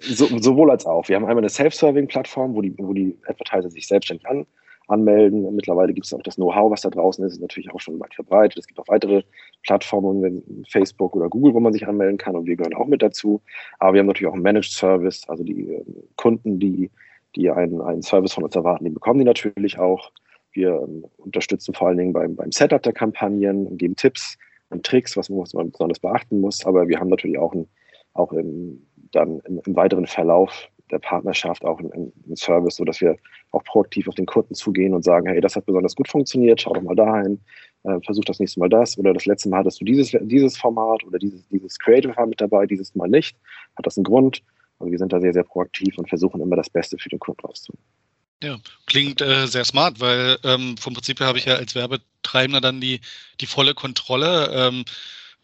so, 0.00 0.26
sowohl 0.38 0.70
als 0.70 0.86
auch. 0.86 1.08
Wir 1.08 1.16
haben 1.16 1.24
einmal 1.24 1.38
eine 1.38 1.48
Self-Serving-Plattform, 1.48 2.54
wo 2.54 2.62
die, 2.62 2.74
wo 2.78 2.92
die 2.92 3.16
Advertiser 3.26 3.70
sich 3.70 3.86
selbstständig 3.86 4.26
an, 4.26 4.46
anmelden. 4.88 5.54
Mittlerweile 5.54 5.92
gibt 5.92 6.06
es 6.06 6.12
auch 6.12 6.22
das 6.22 6.36
Know-how, 6.36 6.70
was 6.70 6.82
da 6.82 6.90
draußen 6.90 7.24
ist, 7.24 7.34
ist 7.34 7.40
natürlich 7.40 7.70
auch 7.72 7.80
schon 7.80 7.98
weit 8.00 8.14
verbreitet. 8.14 8.58
Es 8.58 8.66
gibt 8.66 8.78
auch 8.78 8.88
weitere 8.88 9.22
Plattformen, 9.62 10.64
Facebook 10.70 11.16
oder 11.16 11.28
Google, 11.28 11.54
wo 11.54 11.60
man 11.60 11.72
sich 11.72 11.86
anmelden 11.86 12.18
kann 12.18 12.36
und 12.36 12.46
wir 12.46 12.56
gehören 12.56 12.74
auch 12.74 12.86
mit 12.86 13.02
dazu. 13.02 13.40
Aber 13.78 13.94
wir 13.94 14.00
haben 14.00 14.06
natürlich 14.06 14.28
auch 14.28 14.34
einen 14.34 14.42
Managed 14.42 14.72
Service, 14.72 15.22
also 15.28 15.42
die 15.42 15.72
äh, 15.72 15.84
Kunden, 16.16 16.58
die, 16.58 16.90
die 17.36 17.50
einen, 17.50 17.80
einen 17.80 18.02
Service 18.02 18.34
von 18.34 18.44
uns 18.44 18.54
erwarten, 18.54 18.84
die 18.84 18.90
bekommen 18.90 19.20
die 19.20 19.24
natürlich 19.24 19.78
auch. 19.78 20.10
Wir 20.52 20.70
ähm, 20.70 21.04
unterstützen 21.16 21.74
vor 21.74 21.88
allen 21.88 21.98
Dingen 21.98 22.12
beim, 22.12 22.36
beim 22.36 22.52
Setup 22.52 22.82
der 22.82 22.92
Kampagnen 22.92 23.66
und 23.66 23.78
geben 23.78 23.96
Tipps 23.96 24.36
und 24.70 24.84
Tricks, 24.84 25.16
was, 25.16 25.30
was 25.30 25.54
man 25.54 25.70
besonders 25.70 25.98
beachten 25.98 26.40
muss. 26.40 26.64
Aber 26.64 26.88
wir 26.88 27.00
haben 27.00 27.08
natürlich 27.08 27.38
auch 27.38 27.54
ein 27.54 27.66
auch 28.14 28.32
im, 28.32 28.86
dann 29.12 29.40
im, 29.40 29.60
im 29.64 29.76
weiteren 29.76 30.06
Verlauf 30.06 30.68
der 30.90 30.98
Partnerschaft 30.98 31.64
auch 31.64 31.78
einen, 31.78 32.12
Service, 32.36 32.76
sodass 32.76 33.00
wir 33.00 33.16
auch 33.52 33.64
proaktiv 33.64 34.08
auf 34.08 34.14
den 34.14 34.26
Kunden 34.26 34.54
zugehen 34.54 34.94
und 34.94 35.02
sagen, 35.02 35.26
hey, 35.28 35.40
das 35.40 35.56
hat 35.56 35.66
besonders 35.66 35.96
gut 35.96 36.08
funktioniert, 36.08 36.60
schau 36.60 36.72
doch 36.72 36.82
mal 36.82 36.94
dahin, 36.94 37.40
äh, 37.84 37.98
versuch 38.04 38.24
das 38.24 38.38
nächste 38.38 38.60
Mal 38.60 38.68
das 38.68 38.98
oder 38.98 39.14
das 39.14 39.26
letzte 39.26 39.48
Mal 39.48 39.60
hattest 39.60 39.80
du 39.80 39.84
dieses, 39.84 40.16
dieses 40.22 40.56
Format 40.56 41.04
oder 41.04 41.18
dieses, 41.18 41.48
dieses 41.48 41.78
Creative 41.78 42.16
war 42.16 42.26
mit 42.26 42.40
dabei, 42.40 42.66
dieses 42.66 42.94
Mal 42.94 43.08
nicht. 43.08 43.36
Hat 43.76 43.86
das 43.86 43.96
einen 43.96 44.04
Grund? 44.04 44.42
Also 44.78 44.90
wir 44.90 44.98
sind 44.98 45.12
da 45.12 45.20
sehr, 45.20 45.32
sehr 45.32 45.44
proaktiv 45.44 45.96
und 45.98 46.08
versuchen 46.08 46.40
immer 46.40 46.56
das 46.56 46.68
Beste 46.68 46.98
für 46.98 47.08
den 47.08 47.18
Kunden 47.18 47.40
rauszuholen. 47.46 47.82
Ja, 48.42 48.58
klingt 48.86 49.22
äh, 49.22 49.46
sehr 49.46 49.64
smart, 49.64 50.00
weil 50.00 50.36
ähm, 50.44 50.76
vom 50.76 50.92
Prinzip 50.92 51.20
her 51.20 51.28
habe 51.28 51.38
ich 51.38 51.46
ja 51.46 51.54
als 51.54 51.74
Werbetreibender 51.74 52.60
dann 52.60 52.80
die, 52.80 53.00
die 53.40 53.46
volle 53.46 53.74
Kontrolle. 53.74 54.50
Ähm, 54.52 54.84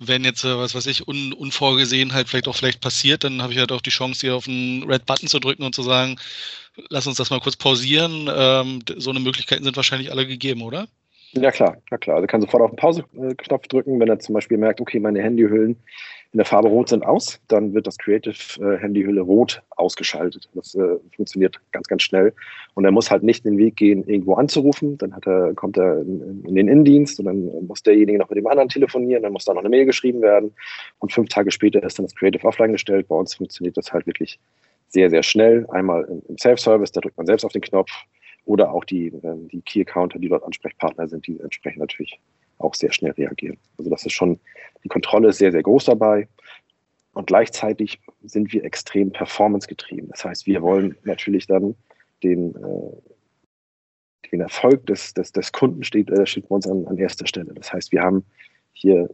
wenn 0.00 0.25
jetzt, 0.25 0.45
äh, 0.45 0.59
was 0.59 0.75
weiß 0.75 0.87
ich, 0.87 1.07
un, 1.07 1.33
unvorgesehen 1.33 2.14
halt 2.14 2.28
vielleicht 2.28 2.49
auch 2.49 2.57
vielleicht 2.57 2.80
passiert, 2.80 3.23
dann 3.23 3.42
habe 3.42 3.52
ich 3.52 3.59
halt 3.59 3.71
auch 3.71 3.83
die 3.83 3.90
Chance, 3.90 4.23
hier 4.23 4.35
auf 4.35 4.47
den 4.47 4.83
Red 4.88 5.07
Button 5.07 5.28
zu 5.28 5.38
drücken 5.38 5.62
und 5.62 5.75
zu 5.75 5.83
sagen, 5.83 6.16
lass 6.88 7.07
uns 7.07 7.19
das 7.19 7.30
mal 7.30 7.40
kurz 7.40 7.57
pausieren. 7.57 8.28
Ähm, 8.35 8.80
so 8.97 9.11
eine 9.11 9.21
Möglichkeiten 9.21 9.62
sind 9.62 9.76
wahrscheinlich 9.76 10.11
alle 10.11 10.26
gegeben, 10.26 10.62
oder? 10.62 10.88
Ja 11.33 11.52
klar, 11.52 11.76
ja 11.90 11.99
klar. 11.99 12.16
Also 12.16 12.26
kann 12.26 12.40
sofort 12.40 12.62
auf 12.62 12.71
den 12.71 12.76
Pause-Knopf 12.76 13.69
drücken, 13.69 14.00
wenn 14.00 14.09
er 14.09 14.19
zum 14.19 14.35
Beispiel 14.35 14.59
merkt, 14.59 14.80
okay, 14.80 14.99
meine 14.99 15.23
Handyhüllen 15.23 15.76
in 16.33 16.39
der 16.39 16.47
Farbe 16.47 16.69
rot 16.69 16.89
sind, 16.89 17.05
aus. 17.05 17.41
Dann 17.49 17.75
wird 17.75 17.89
das 17.89 17.99
Creative 17.99 18.35
äh, 18.63 18.79
Handyhülle 18.79 19.21
rot 19.21 19.63
ausgeschaltet. 19.71 20.49
Das 20.55 20.75
äh, 20.77 20.97
funktioniert 21.17 21.57
ganz, 21.73 21.89
ganz 21.89 22.03
schnell. 22.03 22.33
Und 22.75 22.85
er 22.85 22.93
muss 22.93 23.11
halt 23.11 23.25
nicht 23.25 23.45
den 23.45 23.59
Weg 23.59 23.77
gehen, 23.77 24.07
irgendwo 24.07 24.35
anzurufen. 24.35 24.97
Dann 24.99 25.13
er, 25.27 25.55
kommt 25.55 25.77
er 25.77 26.03
in, 26.03 26.45
in 26.47 26.55
den 26.55 26.69
Innendienst 26.69 27.19
und 27.19 27.27
dann 27.27 27.67
muss 27.67 27.83
derjenige 27.83 28.19
noch 28.19 28.29
mit 28.29 28.39
dem 28.39 28.47
anderen 28.47 28.69
telefonieren. 28.69 29.25
Dann 29.25 29.33
muss 29.33 29.45
da 29.45 29.55
noch 29.55 29.61
eine 29.61 29.71
Mail 29.71 29.87
geschrieben 29.87 30.23
werden. 30.23 30.53
Und 31.01 31.13
fünf 31.13 31.29
Tage 31.31 31.51
später 31.51 31.83
ist 31.83 31.99
dann 31.99 32.07
das 32.07 32.15
Creative 32.15 32.47
offline 32.47 32.73
gestellt. 32.73 33.09
Bei 33.09 33.17
uns 33.17 33.35
funktioniert 33.35 33.77
das 33.77 33.93
halt 33.93 34.07
wirklich 34.07 34.39
sehr, 34.89 35.11
sehr 35.11 35.25
schnell. 35.25 35.67
Einmal 35.71 36.07
im 36.29 36.39
Self-Service, 36.39 36.93
da 36.93 37.01
drückt 37.01 37.17
man 37.17 37.27
selbst 37.27 37.45
auf 37.45 37.53
den 37.53 37.63
Knopf. 37.63 37.91
Oder 38.45 38.73
auch 38.73 38.85
die, 38.85 39.09
ähm, 39.23 39.49
die 39.49 39.63
Key-Accounter, 39.63 40.19
die 40.19 40.29
dort 40.29 40.45
Ansprechpartner 40.45 41.09
sind, 41.09 41.27
die 41.27 41.39
entsprechend 41.41 41.81
natürlich 41.81 42.21
auch 42.61 42.75
sehr 42.75 42.93
schnell 42.93 43.12
reagieren. 43.12 43.59
Also 43.79 43.90
das 43.90 44.05
ist 44.05 44.12
schon, 44.12 44.38
die 44.85 44.88
Kontrolle 44.88 45.29
ist 45.29 45.38
sehr, 45.38 45.52
sehr 45.52 45.62
groß 45.62 45.87
dabei. 45.87 46.29
Und 47.12 47.26
gleichzeitig 47.26 48.00
sind 48.23 48.52
wir 48.52 48.64
extrem 48.64 49.11
performance-getrieben. 49.11 50.09
Das 50.11 50.25
heißt, 50.25 50.47
wir 50.47 50.62
wollen 50.62 50.97
natürlich 51.05 51.47
dann 51.47 51.75
den, 52.23 52.55
äh, 52.55 54.29
den 54.31 54.40
Erfolg 54.40 54.87
des, 54.87 55.12
des, 55.14 55.33
des 55.33 55.52
Kunden 55.52 55.83
steht, 55.83 56.11
äh, 56.11 56.26
steht 56.26 56.49
bei 56.49 56.55
uns 56.55 56.69
an, 56.69 56.87
an 56.87 56.99
erster 56.99 57.26
Stelle. 57.26 57.52
Das 57.55 57.73
heißt, 57.73 57.90
wir 57.93 58.02
haben 58.02 58.25
hier 58.73 59.11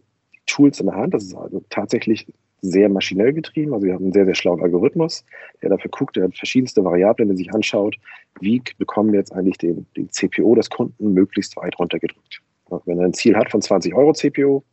Tools 0.46 0.80
in 0.80 0.86
der 0.86 0.96
Hand. 0.96 1.14
Das 1.14 1.24
ist 1.24 1.34
also 1.34 1.64
tatsächlich 1.70 2.26
sehr 2.62 2.88
maschinell 2.88 3.32
getrieben. 3.32 3.74
Also 3.74 3.86
wir 3.86 3.94
haben 3.94 4.04
einen 4.04 4.12
sehr, 4.12 4.24
sehr 4.24 4.34
schlauen 4.34 4.62
Algorithmus, 4.62 5.24
der 5.62 5.70
dafür 5.70 5.90
guckt, 5.90 6.16
der 6.16 6.24
hat 6.24 6.36
verschiedenste 6.36 6.84
Variablen, 6.84 7.28
der 7.28 7.36
sich 7.36 7.52
anschaut, 7.52 7.96
wie 8.40 8.62
bekommen 8.78 9.12
wir 9.12 9.20
jetzt 9.20 9.32
eigentlich 9.32 9.58
den, 9.58 9.86
den 9.96 10.10
CPO 10.10 10.54
des 10.54 10.70
Kunden 10.70 11.12
möglichst 11.12 11.56
weit 11.56 11.78
runtergedrückt. 11.78 12.42
Wenn 12.84 12.98
er 12.98 13.06
ein 13.06 13.14
Ziel 13.14 13.36
hat 13.36 13.50
von 13.50 13.62
20 13.62 13.94
Euro 13.94 14.12
CPO, 14.12 14.64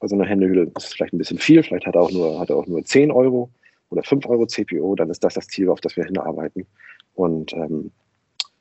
bei 0.00 0.08
so 0.08 0.14
einer 0.14 0.26
Händehülle 0.26 0.70
ist 0.76 0.94
vielleicht 0.94 1.14
ein 1.14 1.18
bisschen 1.18 1.38
viel, 1.38 1.62
vielleicht 1.62 1.86
hat 1.86 1.94
er 1.94 2.02
auch 2.02 2.10
nur, 2.10 2.38
hat 2.40 2.50
er 2.50 2.56
auch 2.56 2.66
nur 2.66 2.84
10 2.84 3.10
Euro 3.10 3.50
oder 3.90 4.02
5 4.02 4.26
Euro 4.26 4.46
CPO, 4.46 4.94
dann 4.96 5.10
ist 5.10 5.22
das 5.22 5.34
das 5.34 5.46
Ziel, 5.46 5.68
auf 5.68 5.80
das 5.80 5.96
wir 5.96 6.04
hinarbeiten. 6.04 6.66
Und 7.14 7.52
ähm, 7.52 7.92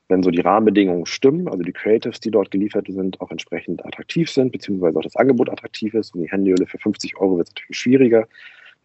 wenn 0.08 0.24
so 0.24 0.30
die 0.30 0.42
Rahmenbedingungen 0.42 1.06
stimmen, 1.06 1.48
also 1.48 1.64
die 1.64 1.72
Creatives, 1.72 2.20
die 2.20 2.32
dort 2.32 2.52
geliefert 2.52 2.86
sind, 2.90 3.20
auch 3.22 3.32
entsprechend 3.32 3.84
attraktiv 3.86 4.30
sind, 4.30 4.52
beziehungsweise 4.52 5.00
auch 5.00 5.04
das 5.04 5.16
Angebot 5.16 5.50
attraktiv 5.50 5.94
ist 5.94 6.14
und 6.14 6.22
die 6.22 6.30
Handyhülle 6.30 6.68
für 6.68 6.78
50 6.78 7.18
Euro 7.18 7.38
wird 7.38 7.48
es 7.48 7.56
natürlich 7.56 7.78
schwieriger, 7.78 8.28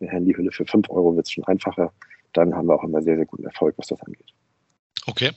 eine 0.00 0.11
Handyhülle 0.11 0.52
für 0.52 0.64
5 0.64 0.88
Euro 0.88 1.16
wird 1.16 1.26
es 1.26 1.33
schon 1.33 1.45
einfacher, 1.45 1.93
dann 2.33 2.55
haben 2.55 2.69
wir 2.69 2.75
auch 2.75 2.85
immer 2.85 3.02
sehr, 3.02 3.16
sehr 3.16 3.26
guten 3.26 3.45
Erfolg, 3.45 3.75
was 3.76 3.88
das 3.88 4.00
angeht. 4.02 4.33
Okay. 5.06 5.30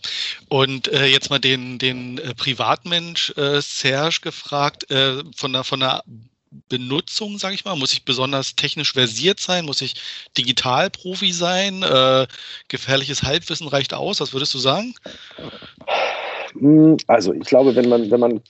Und 0.47 0.87
äh, 0.87 1.05
jetzt 1.05 1.29
mal 1.29 1.39
den, 1.39 1.77
den 1.77 2.17
äh, 2.17 2.33
Privatmensch 2.33 3.31
äh, 3.37 3.61
Serge 3.61 4.19
gefragt, 4.21 4.89
äh, 4.89 5.23
von, 5.35 5.53
der, 5.53 5.63
von 5.63 5.79
der 5.79 6.03
Benutzung, 6.69 7.37
sage 7.37 7.53
ich 7.53 7.65
mal, 7.65 7.75
muss 7.75 7.93
ich 7.93 8.03
besonders 8.03 8.55
technisch 8.55 8.93
versiert 8.93 9.39
sein, 9.39 9.65
muss 9.65 9.81
ich 9.81 9.95
Digitalprofi 10.37 11.31
sein, 11.31 11.83
äh, 11.83 12.25
gefährliches 12.67 13.21
Halbwissen 13.21 13.67
reicht 13.67 13.93
aus, 13.93 14.19
was 14.19 14.33
würdest 14.33 14.53
du 14.55 14.57
sagen? 14.57 14.95
Hm, 16.53 16.97
also 17.05 17.33
ich 17.33 17.45
glaube, 17.45 17.75
wenn 17.75 17.87
man, 17.87 18.09
wenn 18.09 18.19
man 18.19 18.41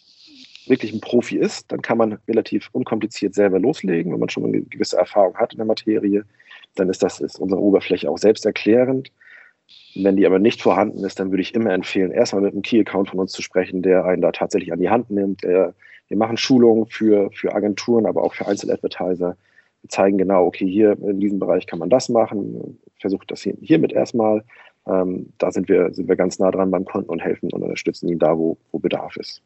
wirklich 0.68 0.94
ein 0.94 1.02
Profi 1.02 1.38
ist, 1.38 1.72
dann 1.72 1.82
kann 1.82 1.98
man 1.98 2.20
relativ 2.28 2.70
unkompliziert 2.72 3.34
selber 3.34 3.60
loslegen, 3.60 4.14
wenn 4.14 4.20
man 4.20 4.30
schon 4.30 4.46
eine 4.46 4.62
gewisse 4.62 4.98
Erfahrung 4.98 5.36
hat 5.36 5.52
in 5.52 5.58
der 5.58 5.66
Materie, 5.66 6.24
dann 6.76 6.90
ist 6.90 7.04
das 7.04 7.20
ist 7.20 7.40
unsere 7.40 7.60
Oberfläche 7.60 8.10
auch 8.10 8.18
selbsterklärend. 8.18 9.12
Wenn 9.96 10.18
die 10.18 10.26
aber 10.26 10.40
nicht 10.40 10.62
vorhanden 10.62 11.04
ist, 11.04 11.20
dann 11.20 11.32
würde 11.32 11.42
ich 11.42 11.56
immer 11.56 11.72
empfehlen, 11.72 12.12
erstmal 12.12 12.44
mit 12.44 12.54
einem 12.54 12.62
Key-Account 12.62 13.10
von 13.10 13.20
uns 13.20 13.32
zu 13.32 13.42
sprechen, 13.42 13.82
der 13.82 14.06
einen 14.06 14.22
da 14.22 14.32
tatsächlich 14.32 14.72
an 14.72 14.80
die 14.80 14.90
Hand 14.90 15.10
nimmt. 15.10 15.42
Wir 15.42 15.74
machen 16.18 16.38
Schulungen 16.38 16.88
für, 16.88 17.32
für 17.32 17.54
Agenturen, 17.54 18.06
aber 18.06 18.24
auch 18.24 18.34
für 18.34 18.48
Einzeladvertiser. 18.48 19.38
Wir 19.82 19.90
zeigen 19.90 20.18
genau, 20.18 20.46
okay, 20.46 20.68
hier 20.68 20.92
in 21.02 21.20
diesem 21.20 21.40
Bereich 21.40 21.66
kann 21.66 21.80
man 21.80 21.90
das 21.90 22.10
machen. 22.10 22.78
Versucht 23.00 23.32
das 23.32 23.42
hier, 23.42 23.56
hiermit 23.62 23.94
erstmal. 23.94 24.44
Ähm, 24.88 25.32
da 25.38 25.52
sind 25.52 25.70
wir, 25.70 25.94
sind 25.94 26.10
wir 26.10 26.16
ganz 26.16 26.40
nah 26.40 26.52
dran 26.52 26.72
beim 26.72 26.86
Kunden 26.86 27.10
und 27.10 27.20
helfen 27.20 27.52
und 27.52 27.62
unterstützen 27.62 28.10
ihn 28.10 28.20
da, 28.20 28.38
wo, 28.38 28.58
wo 28.72 28.80
Bedarf 28.80 29.16
ist. 29.18 29.42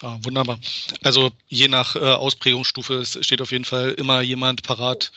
Ah, 0.00 0.16
wunderbar. 0.22 0.58
Also 1.02 1.30
je 1.48 1.68
nach 1.68 1.96
äh, 1.96 2.00
Ausprägungsstufe 2.00 3.04
steht 3.04 3.40
auf 3.40 3.52
jeden 3.52 3.64
Fall 3.64 3.90
immer 3.92 4.20
jemand 4.20 4.62
parat, 4.62 5.12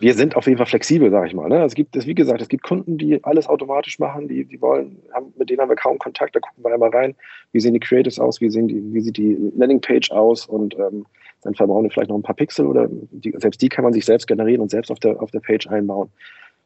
wir 0.00 0.14
sind 0.14 0.36
auf 0.36 0.46
jeden 0.46 0.58
Fall 0.58 0.66
flexibel, 0.66 1.10
sage 1.10 1.28
ich 1.28 1.34
mal. 1.34 1.48
Ne? 1.48 1.64
Es 1.64 1.74
gibt, 1.74 1.94
wie 1.94 2.14
gesagt, 2.14 2.40
es 2.40 2.48
gibt 2.48 2.62
Kunden, 2.62 2.98
die 2.98 3.22
alles 3.24 3.48
automatisch 3.48 3.98
machen, 3.98 4.28
die, 4.28 4.44
die 4.44 4.60
wollen, 4.60 4.98
haben, 5.12 5.32
mit 5.36 5.50
denen 5.50 5.60
haben 5.60 5.68
wir 5.68 5.76
kaum 5.76 5.98
Kontakt, 5.98 6.36
da 6.36 6.40
gucken 6.40 6.64
wir 6.64 6.72
einmal 6.72 6.90
rein, 6.90 7.14
wie 7.52 7.60
sehen 7.60 7.74
die 7.74 7.80
Creatives 7.80 8.18
aus, 8.18 8.40
wie, 8.40 8.50
sehen 8.50 8.68
die, 8.68 8.82
wie 8.92 9.00
sieht 9.00 9.16
die 9.16 9.36
Landingpage 9.56 10.10
aus 10.10 10.46
und 10.46 10.76
ähm, 10.78 11.06
dann 11.42 11.54
verbauen 11.54 11.84
wir 11.84 11.90
vielleicht 11.90 12.10
noch 12.10 12.16
ein 12.16 12.22
paar 12.22 12.34
Pixel 12.34 12.66
oder 12.66 12.88
die, 12.90 13.34
selbst 13.36 13.62
die 13.62 13.68
kann 13.68 13.84
man 13.84 13.92
sich 13.92 14.04
selbst 14.04 14.26
generieren 14.26 14.60
und 14.60 14.70
selbst 14.70 14.90
auf 14.90 14.98
der, 14.98 15.20
auf 15.22 15.30
der 15.30 15.40
Page 15.40 15.66
einbauen. 15.68 16.10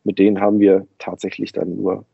Mit 0.04 0.18
denen 0.18 0.40
haben 0.40 0.58
wir 0.60 0.86
tatsächlich 0.98 1.52
dann 1.52 1.76
nur 1.76 2.04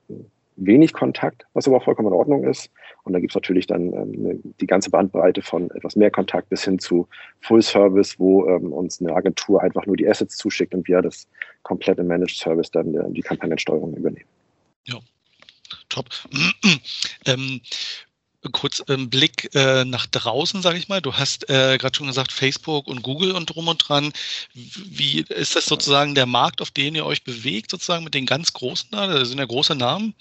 wenig 0.58 0.92
Kontakt, 0.92 1.46
was 1.54 1.66
aber 1.66 1.80
vollkommen 1.80 2.08
in 2.08 2.14
Ordnung 2.14 2.44
ist. 2.44 2.70
Und 3.04 3.12
da 3.12 3.20
gibt 3.20 3.32
es 3.32 3.34
natürlich 3.34 3.66
dann 3.66 3.92
ähm, 3.92 4.54
die 4.60 4.66
ganze 4.66 4.90
Bandbreite 4.90 5.42
von 5.42 5.70
etwas 5.70 5.96
mehr 5.96 6.10
Kontakt 6.10 6.48
bis 6.50 6.64
hin 6.64 6.78
zu 6.78 7.08
Full 7.40 7.62
Service, 7.62 8.18
wo 8.18 8.46
ähm, 8.48 8.72
uns 8.72 9.00
eine 9.00 9.14
Agentur 9.14 9.62
einfach 9.62 9.86
nur 9.86 9.96
die 9.96 10.08
Assets 10.08 10.36
zuschickt 10.36 10.74
und 10.74 10.86
wir 10.88 11.00
das 11.00 11.26
komplette 11.62 12.02
Managed 12.02 12.36
Service 12.36 12.70
dann 12.70 12.94
äh, 12.94 13.10
die 13.10 13.22
Kampagnensteuerung 13.22 13.94
übernehmen. 13.94 14.28
Ja, 14.84 14.98
top. 15.88 16.06
ähm, 17.26 17.60
kurz 18.52 18.80
einen 18.82 19.10
Blick 19.10 19.54
äh, 19.54 19.84
nach 19.84 20.06
draußen, 20.06 20.62
sage 20.62 20.78
ich 20.78 20.88
mal. 20.88 21.00
Du 21.00 21.14
hast 21.14 21.48
äh, 21.50 21.76
gerade 21.78 21.94
schon 21.96 22.06
gesagt, 22.06 22.32
Facebook 22.32 22.86
und 22.86 23.02
Google 23.02 23.32
und 23.32 23.46
drum 23.46 23.68
und 23.68 23.88
dran. 23.88 24.12
Wie 24.54 25.24
ist 25.28 25.56
das 25.56 25.66
sozusagen 25.66 26.14
der 26.14 26.26
Markt, 26.26 26.62
auf 26.62 26.70
den 26.70 26.94
ihr 26.94 27.06
euch 27.06 27.24
bewegt, 27.24 27.70
sozusagen 27.70 28.04
mit 28.04 28.14
den 28.14 28.26
ganz 28.26 28.52
großen 28.52 28.90
da? 28.92 29.06
Das 29.06 29.28
sind 29.28 29.38
ja 29.38 29.46
große 29.46 29.74
Namen. 29.74 30.14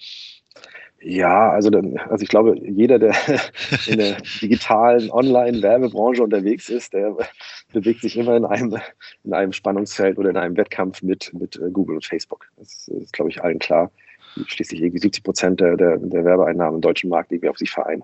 Ja, 1.00 1.52
also, 1.52 1.70
also 1.70 2.24
ich 2.24 2.28
glaube, 2.28 2.56
jeder, 2.64 2.98
der 2.98 3.14
in 3.86 4.00
der 4.00 4.18
digitalen 4.42 5.12
Online-Werbebranche 5.12 6.24
unterwegs 6.24 6.70
ist, 6.70 6.94
der 6.94 7.16
bewegt 7.72 8.02
sich 8.02 8.18
immer 8.18 8.36
in 8.36 8.46
einem, 8.46 8.80
in 9.24 9.34
einem 9.34 9.54
Spannungsfeld 9.54 10.18
oder 10.18 10.32
in 10.32 10.38
einem 10.38 10.58
Wettkampf 10.58 11.04
mit, 11.04 11.32
mit 11.34 11.56
äh, 11.58 11.70
Google 11.72 11.98
und 11.98 12.06
Facebook. 12.06 12.48
Das 12.58 12.88
ist, 12.88 13.14
glaube 13.14 13.30
ich, 13.30 13.44
allen 13.44 13.60
klar 13.60 13.92
schließlich 14.46 14.82
irgendwie 14.82 15.00
70 15.00 15.24
Prozent 15.24 15.60
der, 15.60 15.78
der, 15.78 15.98
der 15.98 16.26
Werbeeinnahmen 16.26 16.76
im 16.76 16.82
deutschen 16.82 17.10
Markt 17.10 17.32
liegen 17.32 17.48
auf 17.50 17.58
sich 17.58 17.72
vereinen, 17.72 18.04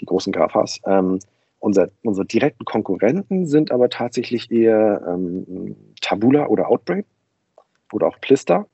die 0.00 0.06
großen 0.06 0.32
GAFAs. 0.32 0.80
Ähm, 0.86 1.18
unser, 1.60 1.90
unsere 2.02 2.26
direkten 2.26 2.64
Konkurrenten 2.64 3.46
sind 3.46 3.72
aber 3.72 3.88
tatsächlich 3.88 4.50
eher 4.50 5.02
ähm, 5.08 5.76
Tabula 6.00 6.46
oder 6.46 6.68
Outbrain 6.68 7.04
oder 7.92 8.06
auch 8.06 8.20
Plister. 8.20 8.66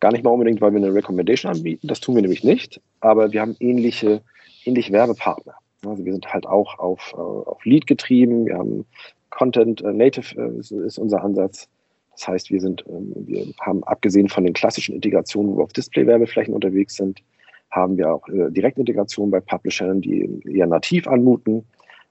Gar 0.00 0.12
nicht 0.12 0.24
mal 0.24 0.30
unbedingt, 0.30 0.60
weil 0.60 0.72
wir 0.72 0.78
eine 0.78 0.92
Recommendation 0.92 1.52
anbieten, 1.52 1.86
das 1.86 2.00
tun 2.00 2.16
wir 2.16 2.22
nämlich 2.22 2.42
nicht, 2.42 2.80
aber 3.00 3.32
wir 3.32 3.40
haben 3.40 3.56
ähnliche, 3.60 4.22
ähnliche 4.64 4.92
Werbepartner. 4.92 5.54
Also 5.84 6.04
wir 6.04 6.12
sind 6.12 6.32
halt 6.32 6.46
auch 6.46 6.78
auf, 6.78 7.12
äh, 7.14 7.20
auf 7.20 7.64
Lead 7.64 7.86
getrieben, 7.86 8.46
wir 8.46 8.58
haben 8.58 8.84
Content 9.30 9.82
äh, 9.82 9.92
Native 9.92 10.40
äh, 10.40 10.58
ist, 10.58 10.72
ist 10.72 10.98
unser 10.98 11.22
Ansatz. 11.22 11.68
Das 12.14 12.28
heißt, 12.28 12.50
wir 12.50 12.60
sind, 12.60 12.84
ähm, 12.88 13.12
wir 13.16 13.46
haben 13.60 13.82
abgesehen 13.84 14.28
von 14.28 14.44
den 14.44 14.52
klassischen 14.52 14.94
Integrationen, 14.94 15.52
wo 15.52 15.58
wir 15.58 15.64
auf 15.64 15.72
Display-Werbeflächen 15.72 16.54
unterwegs 16.54 16.96
sind, 16.96 17.22
haben 17.70 17.96
wir 17.96 18.12
auch 18.12 18.28
äh, 18.28 18.50
Direktintegrationen 18.50 19.30
bei 19.30 19.40
Publishern, 19.40 20.00
die 20.00 20.40
eher 20.44 20.66
nativ 20.66 21.08
anmuten. 21.08 21.64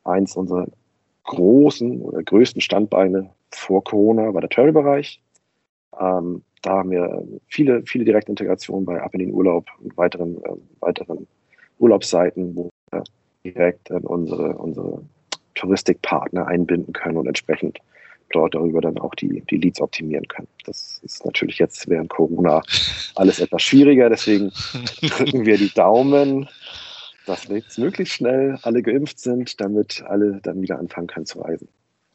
Eins 0.04 0.36
unserer 0.36 0.68
großen 1.26 2.02
oder 2.02 2.24
größten 2.24 2.62
Standbeine 2.62 3.30
vor 3.52 3.84
Corona 3.84 4.34
war 4.34 4.42
der 4.42 4.50
Travel-Bereich. 4.50 5.22
Ähm, 6.00 6.44
da 6.64 6.78
haben 6.78 6.92
wir 6.92 7.24
viele, 7.48 7.84
viele 7.86 8.06
Direktintegrationen 8.06 8.86
bei 8.86 9.02
Ab 9.02 9.14
in 9.14 9.20
den 9.20 9.34
Urlaub 9.34 9.68
und 9.80 9.96
weiteren, 9.98 10.38
äh, 10.44 10.56
weiteren 10.80 11.28
Urlaubsseiten, 11.80 12.56
wo 12.56 12.70
wir 12.92 13.04
direkt 13.44 13.92
äh, 13.92 13.96
unsere, 13.96 14.58
unsere 14.58 15.04
Touristikpartner 15.56 16.48
einbinden 16.48 16.94
können 16.94 17.18
und 17.18 17.28
entsprechend 17.28 17.80
dort 18.32 18.56
darüber 18.56 18.82
dann 18.82 18.98
auch 18.98 19.16
die, 19.16 19.42
die 19.50 19.58
Leads 19.58 19.82
optimieren 19.82 20.28
können. 20.28 20.48
Das 20.66 21.00
ist 21.04 21.26
natürlich 21.26 21.60
jetzt 21.60 21.88
während 21.88 22.10
Corona 22.10 22.62
alles 23.16 23.40
etwas 23.40 23.64
schwieriger, 23.64 24.10
deswegen 24.10 24.52
drücken 25.02 25.46
wir 25.46 25.58
die 25.58 25.74
Daumen, 25.74 26.48
dass 27.26 27.48
jetzt 27.48 27.78
möglichst 27.78 28.16
schnell 28.16 28.58
alle 28.64 28.82
geimpft 28.82 29.20
sind, 29.20 29.60
damit 29.62 30.04
alle 30.08 30.40
dann 30.42 30.62
wieder 30.62 30.80
anfangen 30.80 31.08
können 31.08 31.26
zu 31.26 31.42
reisen. 31.42 31.68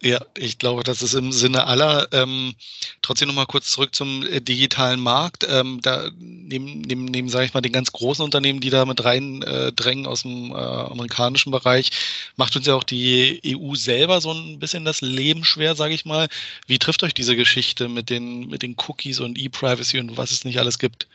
Ja, 0.02 0.20
ich 0.36 0.58
glaube, 0.58 0.82
das 0.84 1.00
ist 1.02 1.14
im 1.14 1.32
Sinne 1.32 1.64
aller. 1.64 2.08
Ähm, 2.12 2.54
trotzdem 3.00 3.28
nochmal 3.28 3.46
kurz 3.46 3.70
zurück 3.70 3.94
zum 3.94 4.24
äh, 4.26 4.40
digitalen 4.42 5.00
Markt. 5.00 5.46
Ähm, 5.48 5.80
da 5.82 6.10
neben, 6.18 6.82
neben, 6.82 7.06
neben 7.06 7.28
sage 7.30 7.46
ich 7.46 7.54
mal, 7.54 7.62
den 7.62 7.72
ganz 7.72 7.92
großen 7.92 8.22
Unternehmen, 8.22 8.60
die 8.60 8.68
da 8.68 8.84
mit 8.84 9.02
rein 9.04 9.42
äh, 9.42 9.72
aus 10.06 10.22
dem 10.22 10.50
äh, 10.50 10.54
amerikanischen 10.54 11.50
Bereich, 11.50 11.90
macht 12.36 12.54
uns 12.56 12.66
ja 12.66 12.74
auch 12.74 12.84
die 12.84 13.40
EU 13.46 13.74
selber 13.74 14.20
so 14.20 14.32
ein 14.32 14.58
bisschen 14.58 14.84
das 14.84 15.00
Leben 15.00 15.44
schwer, 15.44 15.74
sage 15.74 15.94
ich 15.94 16.04
mal. 16.04 16.28
Wie 16.66 16.78
trifft 16.78 17.02
euch 17.02 17.14
diese 17.14 17.34
Geschichte 17.34 17.88
mit 17.88 18.10
den, 18.10 18.48
mit 18.48 18.62
den 18.62 18.76
Cookies 18.86 19.20
und 19.20 19.38
E-Privacy 19.38 19.98
und 19.98 20.18
was 20.18 20.30
es 20.30 20.44
nicht 20.44 20.58
alles 20.58 20.78
gibt? 20.78 21.08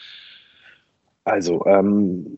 Also, 1.23 1.63
ähm, 1.67 2.37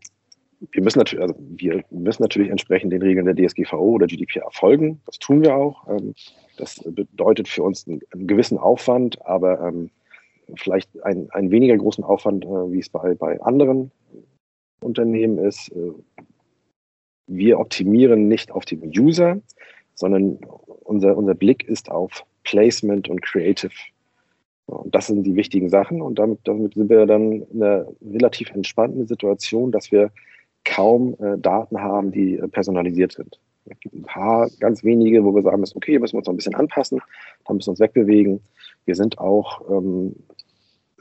wir 0.71 0.83
müssen 0.83 0.99
natürlich, 0.99 1.21
also 1.21 1.35
wir 1.39 1.83
müssen 1.89 2.23
natürlich 2.23 2.49
entsprechend 2.49 2.93
den 2.93 3.01
Regeln 3.01 3.25
der 3.25 3.35
DSGVO 3.35 3.93
oder 3.93 4.07
GDPR 4.07 4.49
folgen. 4.51 5.01
Das 5.05 5.19
tun 5.19 5.41
wir 5.41 5.55
auch. 5.55 5.87
Ähm, 5.87 6.13
das 6.57 6.81
bedeutet 6.85 7.47
für 7.47 7.63
uns 7.63 7.87
einen, 7.87 8.01
einen 8.11 8.27
gewissen 8.27 8.57
Aufwand, 8.57 9.25
aber 9.25 9.59
ähm, 9.61 9.89
vielleicht 10.55 11.03
einen, 11.03 11.29
einen 11.31 11.51
weniger 11.51 11.77
großen 11.77 12.03
Aufwand, 12.03 12.45
äh, 12.45 12.71
wie 12.71 12.79
es 12.79 12.89
bei, 12.89 13.15
bei 13.15 13.41
anderen 13.41 13.91
Unternehmen 14.81 15.37
ist. 15.37 15.69
Äh, 15.69 15.91
wir 17.27 17.59
optimieren 17.59 18.27
nicht 18.27 18.51
auf 18.51 18.65
den 18.65 18.91
User, 18.97 19.41
sondern 19.95 20.39
unser, 20.83 21.17
unser 21.17 21.35
Blick 21.35 21.67
ist 21.67 21.89
auf 21.89 22.25
Placement 22.43 23.09
und 23.09 23.21
Creative. 23.21 23.71
Und 24.65 24.93
das 24.93 25.07
sind 25.07 25.23
die 25.23 25.35
wichtigen 25.35 25.69
Sachen. 25.69 26.01
Und 26.01 26.19
damit, 26.19 26.39
damit 26.43 26.73
sind 26.73 26.89
wir 26.89 27.05
dann 27.05 27.43
in 27.43 27.63
einer 27.63 27.87
relativ 28.01 28.51
entspannten 28.51 29.07
Situation, 29.07 29.71
dass 29.71 29.91
wir 29.91 30.11
kaum 30.65 31.15
äh, 31.19 31.37
Daten 31.37 31.79
haben, 31.79 32.11
die 32.11 32.37
äh, 32.37 32.47
personalisiert 32.47 33.13
sind. 33.13 33.39
Es 33.65 33.79
gibt 33.79 33.95
ein 33.95 34.03
paar 34.03 34.49
ganz 34.59 34.83
wenige, 34.83 35.23
wo 35.23 35.33
wir 35.33 35.41
sagen 35.41 35.61
müssen, 35.61 35.77
okay, 35.77 35.97
müssen 35.97 36.13
wir 36.13 36.17
uns 36.17 36.27
noch 36.27 36.33
ein 36.33 36.37
bisschen 36.37 36.55
anpassen, 36.55 36.99
da 37.45 37.53
müssen 37.53 37.67
wir 37.67 37.71
uns 37.71 37.79
wegbewegen. 37.79 38.41
Wir 38.85 38.95
sind 38.95 39.19
auch 39.19 39.61
ähm, 39.69 40.15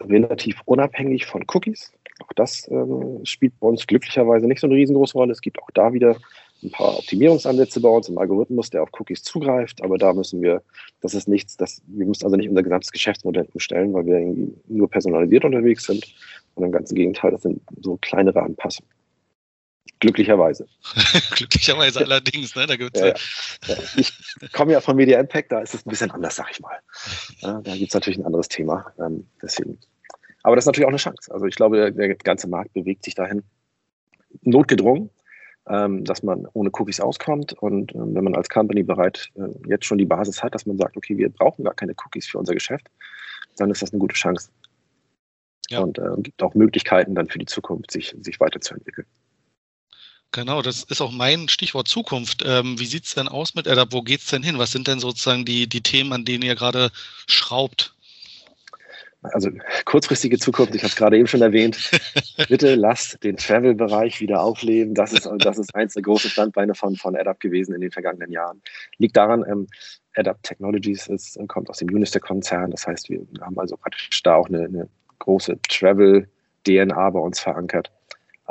relativ 0.01 0.61
unabhängig 0.65 1.27
von 1.27 1.45
Cookies. 1.53 1.93
Auch 2.23 2.33
das 2.37 2.69
ähm, 2.71 3.21
spielt 3.25 3.59
bei 3.59 3.67
uns 3.67 3.87
glücklicherweise 3.87 4.47
nicht 4.47 4.61
so 4.61 4.69
eine 4.69 4.77
riesengroße 4.77 5.15
Rolle. 5.15 5.33
Es 5.33 5.41
gibt 5.41 5.61
auch 5.61 5.71
da 5.75 5.93
wieder 5.93 6.17
ein 6.63 6.71
paar 6.71 6.99
Optimierungsansätze 6.99 7.81
bei 7.81 7.89
uns 7.89 8.09
im 8.09 8.19
Algorithmus, 8.19 8.71
der 8.71 8.85
auf 8.85 8.91
Cookies 8.99 9.25
zugreift, 9.25 9.83
aber 9.83 9.99
da 9.99 10.13
müssen 10.13 10.41
wir, 10.43 10.63
das 11.01 11.15
ist 11.15 11.27
nichts, 11.27 11.57
das, 11.57 11.83
wir 11.87 12.07
müssen 12.07 12.25
also 12.25 12.37
nicht 12.37 12.49
unser 12.49 12.63
gesamtes 12.63 12.93
Geschäftsmodell 12.93 13.49
umstellen, 13.53 13.93
weil 13.93 14.07
wir 14.07 14.19
irgendwie 14.19 14.55
nur 14.69 14.89
personalisiert 14.89 15.45
unterwegs 15.45 15.85
sind, 15.85 16.15
sondern 16.55 16.69
im 16.71 16.73
ganzen 16.73 16.95
Gegenteil, 16.95 17.33
das 17.33 17.43
sind 17.43 17.61
so 17.81 17.99
kleinere 18.01 18.43
Anpassungen. 18.43 18.89
Glücklicherweise. 20.03 20.67
Glücklicherweise 21.37 22.01
allerdings, 22.01 22.57
ne? 22.57 22.67
Da 22.67 22.75
gibt's 22.75 22.99
ja, 22.99 23.07
ja. 23.07 23.15
Ja. 23.69 23.77
Ich 23.95 24.13
komme 24.53 24.73
ja 24.73 24.81
von 24.81 24.97
Media 24.97 25.21
Impact, 25.21 25.53
da 25.53 25.61
ist 25.61 25.75
es 25.75 25.87
ein 25.87 25.91
bisschen 25.91 26.11
anders, 26.11 26.35
sag 26.35 26.51
ich 26.51 26.59
mal. 26.59 26.77
da 27.41 27.61
gibt 27.61 27.91
es 27.91 27.95
natürlich 27.95 28.19
ein 28.19 28.27
anderes 28.27 28.49
Thema. 28.49 28.93
Ähm, 28.99 29.29
deswegen. 29.41 29.79
Aber 30.43 30.57
das 30.57 30.65
ist 30.65 30.67
natürlich 30.67 30.87
auch 30.87 30.91
eine 30.91 30.99
Chance. 30.99 31.33
Also 31.33 31.47
ich 31.47 31.55
glaube, 31.55 31.77
der, 31.77 31.91
der 31.93 32.17
ganze 32.17 32.49
Markt 32.49 32.73
bewegt 32.73 33.05
sich 33.05 33.15
dahin. 33.15 33.45
Notgedrungen, 34.41 35.11
ähm, 35.69 36.03
dass 36.05 36.25
man 36.25 36.49
ohne 36.53 36.71
Cookies 36.73 36.99
auskommt. 36.99 37.53
Und 37.53 37.95
ähm, 37.95 38.13
wenn 38.13 38.25
man 38.25 38.35
als 38.35 38.49
Company 38.49 38.83
bereit 38.83 39.31
äh, 39.37 39.69
jetzt 39.69 39.85
schon 39.85 39.99
die 39.99 40.05
Basis 40.05 40.43
hat, 40.43 40.53
dass 40.53 40.67
man 40.67 40.79
sagt, 40.79 40.97
okay, 40.97 41.17
wir 41.17 41.29
brauchen 41.29 41.65
gar 41.65 41.75
keine 41.75 41.95
Cookies 42.05 42.27
für 42.27 42.39
unser 42.39 42.55
Geschäft, 42.55 42.89
dann 43.57 43.71
ist 43.71 43.83
das 43.83 43.93
eine 43.93 44.01
gute 44.01 44.17
Chance. 44.17 44.51
Und 45.71 46.01
äh, 46.01 46.03
gibt 46.19 46.43
auch 46.43 46.55
Möglichkeiten 46.55 47.15
dann 47.15 47.29
für 47.29 47.39
die 47.39 47.47
Zukunft, 47.47 47.93
sich, 47.93 48.17
sich 48.21 48.41
weiterzuentwickeln. 48.41 49.07
Genau, 50.33 50.63
das 50.63 50.83
ist 50.85 51.03
auch 51.03 51.13
mein 51.13 51.49
Stichwort 51.49 51.89
Zukunft. 51.89 52.43
Ähm, 52.47 52.79
wie 52.79 52.87
sieht 52.87 53.05
es 53.05 53.15
denn 53.15 53.29
aus 53.29 53.55
mit 53.55 53.69
AdApp? 53.69 53.93
Wo 53.93 54.01
geht 54.01 54.21
es 54.21 54.29
denn 54.29 54.43
hin? 54.43 54.59
Was 54.59 54.73
sind 54.73 54.89
denn 54.89 54.99
sozusagen 54.99 55.45
die, 55.45 55.69
die 55.69 55.83
Themen, 55.83 56.13
an 56.15 56.25
denen 56.25 56.43
ihr 56.43 56.55
gerade 56.55 56.91
schraubt? 57.27 57.95
Also 59.23 59.51
kurzfristige 59.85 60.39
Zukunft, 60.39 60.75
ich 60.75 60.83
habe 60.83 60.89
es 60.89 60.97
gerade 60.97 61.17
eben 61.17 61.29
schon 61.29 61.43
erwähnt, 61.43 61.79
bitte 62.49 62.75
lasst 62.75 63.23
den 63.23 63.37
Travel-Bereich 63.37 64.21
wieder 64.21 64.43
aufleben. 64.43 64.95
Das 64.95 65.13
ist, 65.13 65.31
das 65.39 65.59
ist 65.59 65.75
eins 65.77 65.95
der 65.95 66.03
großen 66.03 66.31
Standbeine 66.31 66.75
von, 66.75 66.97
von 66.97 67.15
AdApp 67.15 67.39
gewesen 67.39 67.75
in 67.75 67.83
den 67.83 67.93
vergangenen 67.93 68.33
Jahren. 68.33 68.63
Liegt 68.97 69.17
daran, 69.17 69.45
ähm, 69.47 69.69
AdApp 70.17 70.43
Technologies 70.43 71.09
ist, 71.09 71.39
kommt 71.47 71.69
aus 71.71 71.79
dem 71.79 71.89
Unister-Konzern. 71.89 72.71
Das 72.71 72.87
heißt, 72.87 73.11
wir 73.11 73.21
haben 73.43 73.59
also 73.59 73.77
praktisch 73.77 74.23
da 74.23 74.35
auch 74.37 74.49
eine, 74.49 74.65
eine 74.65 74.89
große 75.21 75.61
Travel-DNA 75.69 77.11
bei 77.11 77.21
uns 77.21 77.39
verankert. 77.39 77.93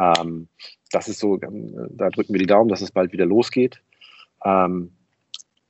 Ähm, 0.02 0.48
das 0.92 1.08
ist 1.08 1.20
so, 1.20 1.40
ähm, 1.42 1.90
da 1.92 2.10
drücken 2.10 2.34
wir 2.34 2.40
die 2.40 2.48
Daumen, 2.48 2.70
dass 2.70 2.82
es 2.82 2.92
bald 2.92 3.12
wieder 3.14 3.26
losgeht. 3.26 3.82
Ähm, 4.44 4.92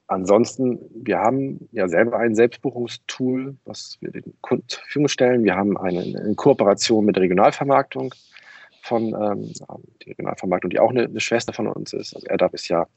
ansonsten, 0.08 0.80
wir 0.94 1.20
haben 1.20 1.68
ja 1.72 1.88
selber 1.88 2.18
ein 2.18 2.36
Selbstbuchungstool, 2.36 3.56
was 3.66 3.98
wir 4.00 4.12
den 4.12 4.34
Kunden 4.42 4.68
zur 4.68 4.82
Verfügung 4.82 5.08
stellen. 5.10 5.44
Wir 5.44 5.56
haben 5.56 5.78
eine, 5.78 6.02
eine 6.02 6.36
Kooperation 6.36 7.06
mit 7.06 7.16
der 7.16 7.24
Regionalvermarktung 7.24 8.14
von 8.84 9.04
ähm, 9.04 9.52
die 10.02 10.10
Regionalvermarktung, 10.10 10.70
die 10.70 10.80
auch 10.80 10.92
eine, 10.92 11.04
eine, 11.04 11.20
Schwester 11.20 11.54
von 11.54 11.68
uns 11.68 11.94
ist. 11.94 12.16
Also 12.16 12.28
AirDAP 12.28 12.54
ist 12.54 12.68
ja 12.68 12.88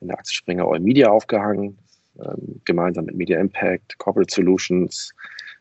in 0.00 0.08
der 0.08 0.18
Aktie 0.18 0.34
Springer 0.34 0.66
All 0.66 0.80
Media 0.80 1.08
aufgehangen, 1.08 1.78
ähm, 2.20 2.60
gemeinsam 2.64 3.06
mit 3.06 3.16
Media 3.16 3.40
Impact, 3.40 3.98
Corporate 3.98 4.32
Solutions, 4.32 5.12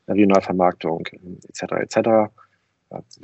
Regionalvermarktung 0.07 1.07
etc. 1.47 1.63
etc. 1.79 2.31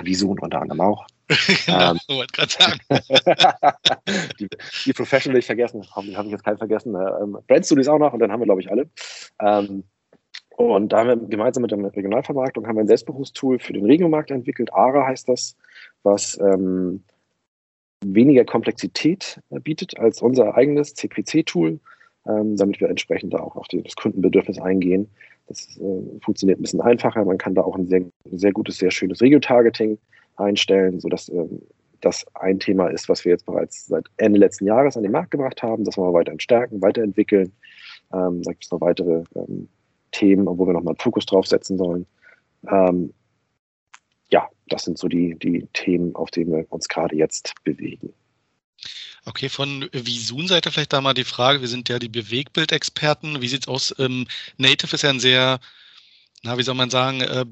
Visun 0.02 0.38
unter 0.38 0.60
anderem 0.60 0.80
auch. 0.80 1.06
genau, 1.66 1.92
ähm, 1.92 1.98
wollte 2.08 2.32
gerade 2.32 2.50
sagen. 2.50 2.80
die, 4.40 4.48
die 4.86 4.92
Profession 4.92 5.32
will 5.32 5.40
ich 5.40 5.46
vergessen, 5.46 5.84
habe 5.94 6.16
hab 6.16 6.24
ich 6.26 6.32
jetzt 6.32 6.44
keinen 6.44 6.58
vergessen. 6.58 6.94
Ähm, 6.94 7.38
Brand 7.46 7.66
Studios 7.66 7.88
auch 7.88 7.98
noch 7.98 8.12
und 8.12 8.20
dann 8.20 8.32
haben 8.32 8.40
wir, 8.40 8.46
glaube 8.46 8.60
ich, 8.60 8.70
alle. 8.70 8.88
Ähm, 9.40 9.84
und 10.56 10.92
da 10.92 10.98
haben 10.98 11.08
wir 11.08 11.28
gemeinsam 11.28 11.62
mit 11.62 11.70
der 11.70 11.78
Regionalvermarktung 11.78 12.66
haben 12.66 12.76
wir 12.76 12.82
ein 12.82 12.88
Selbstbuchungstool 12.88 13.60
für 13.60 13.72
den 13.72 13.84
Regiomarkt 13.84 14.30
entwickelt. 14.30 14.72
ARA 14.72 15.06
heißt 15.06 15.28
das, 15.28 15.56
was 16.02 16.36
ähm, 16.40 17.04
weniger 18.04 18.44
Komplexität 18.44 19.40
bietet 19.50 19.98
als 19.98 20.20
unser 20.22 20.56
eigenes 20.56 20.94
CPC-Tool, 20.94 21.78
ähm, 22.26 22.56
damit 22.56 22.80
wir 22.80 22.88
entsprechend 22.88 23.34
da 23.34 23.38
auch 23.38 23.54
auf 23.54 23.68
das 23.68 23.94
Kundenbedürfnis 23.94 24.58
eingehen. 24.58 25.08
Das 25.48 25.76
äh, 25.78 26.20
funktioniert 26.22 26.58
ein 26.58 26.62
bisschen 26.62 26.80
einfacher. 26.80 27.24
Man 27.24 27.38
kann 27.38 27.54
da 27.54 27.62
auch 27.62 27.76
ein 27.76 27.88
sehr, 27.88 28.04
sehr 28.30 28.52
gutes, 28.52 28.78
sehr 28.78 28.90
schönes 28.90 29.20
Regio-Targeting 29.20 29.98
einstellen, 30.36 31.00
sodass 31.00 31.28
ähm, 31.28 31.62
das 32.00 32.24
ein 32.34 32.60
Thema 32.60 32.88
ist, 32.88 33.08
was 33.08 33.24
wir 33.24 33.32
jetzt 33.32 33.46
bereits 33.46 33.86
seit 33.86 34.06
Ende 34.18 34.38
letzten 34.38 34.66
Jahres 34.66 34.96
an 34.96 35.02
den 35.02 35.12
Markt 35.12 35.30
gebracht 35.30 35.62
haben. 35.62 35.84
Das 35.84 35.96
wollen 35.96 36.12
wir 36.12 36.18
weiterhin 36.18 36.40
stärken, 36.40 36.80
weiterentwickeln. 36.80 37.52
Ähm, 38.12 38.42
da 38.42 38.52
gibt 38.52 38.64
es 38.64 38.70
noch 38.70 38.80
weitere 38.80 39.24
ähm, 39.34 39.68
Themen, 40.12 40.46
wo 40.46 40.66
wir 40.66 40.72
nochmal 40.72 40.92
einen 40.92 41.00
Fokus 41.00 41.26
drauf 41.26 41.46
setzen 41.46 41.76
sollen. 41.76 42.06
Ähm, 42.70 43.12
ja, 44.30 44.48
das 44.68 44.84
sind 44.84 44.98
so 44.98 45.08
die, 45.08 45.36
die 45.38 45.66
Themen, 45.72 46.14
auf 46.14 46.30
denen 46.30 46.52
wir 46.52 46.66
uns 46.70 46.88
gerade 46.88 47.16
jetzt 47.16 47.54
bewegen. 47.64 48.12
Okay, 49.28 49.50
von 49.50 49.90
Visun-Seite 49.92 50.72
vielleicht 50.72 50.94
da 50.94 51.02
mal 51.02 51.12
die 51.12 51.24
Frage, 51.24 51.60
wir 51.60 51.68
sind 51.68 51.90
ja 51.90 51.98
die 51.98 52.08
Bewegbildexperten. 52.08 53.42
Wie 53.42 53.48
sieht 53.48 53.64
es 53.64 53.68
aus? 53.68 53.94
Ähm, 53.98 54.26
Native 54.56 54.94
ist 54.94 55.02
ja 55.02 55.10
ein 55.10 55.20
sehr, 55.20 55.60
na, 56.42 56.56
wie 56.56 56.62
soll 56.62 56.74
man 56.74 56.88
sagen, 56.88 57.20
äh, 57.20 57.44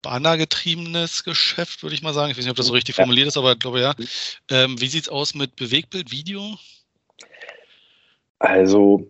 bannergetriebenes 0.00 1.22
Geschäft, 1.22 1.82
würde 1.82 1.94
ich 1.94 2.00
mal 2.00 2.14
sagen. 2.14 2.30
Ich 2.30 2.38
weiß 2.38 2.44
nicht, 2.44 2.50
ob 2.50 2.56
das 2.56 2.66
so 2.66 2.72
richtig 2.72 2.94
formuliert 2.94 3.28
ist, 3.28 3.36
aber 3.36 3.52
ich 3.52 3.58
glaube 3.58 3.80
ja. 3.80 3.94
Ähm, 4.50 4.80
wie 4.80 4.86
sieht 4.86 5.02
es 5.02 5.08
aus 5.10 5.34
mit 5.34 5.56
Bewegtbild, 5.56 6.10
Video? 6.10 6.56
Also, 8.38 9.06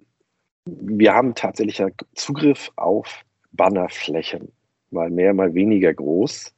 wir 0.65 1.15
haben 1.15 1.37
tatsächlich 1.37 1.79
ja 1.79 1.91
Zugriff 2.17 2.73
auf 2.75 3.25
Bannerflächen, 3.53 4.51
mal 4.91 5.11
mehr, 5.11 5.33
mal 5.33 5.55
weniger 5.55 5.95
groß. 5.95 6.53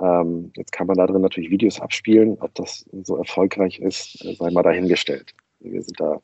Ähm, 0.00 0.52
jetzt 0.56 0.72
kann 0.72 0.86
man 0.86 0.96
da 0.96 1.06
drin 1.06 1.22
natürlich 1.22 1.50
Videos 1.50 1.80
abspielen. 1.80 2.36
Ob 2.40 2.54
das 2.54 2.84
so 3.02 3.16
erfolgreich 3.16 3.80
ist, 3.80 4.18
sei 4.18 4.50
mal 4.50 4.62
dahingestellt. 4.62 5.34
Wir 5.60 5.82
sind 5.82 5.98
da, 5.98 6.20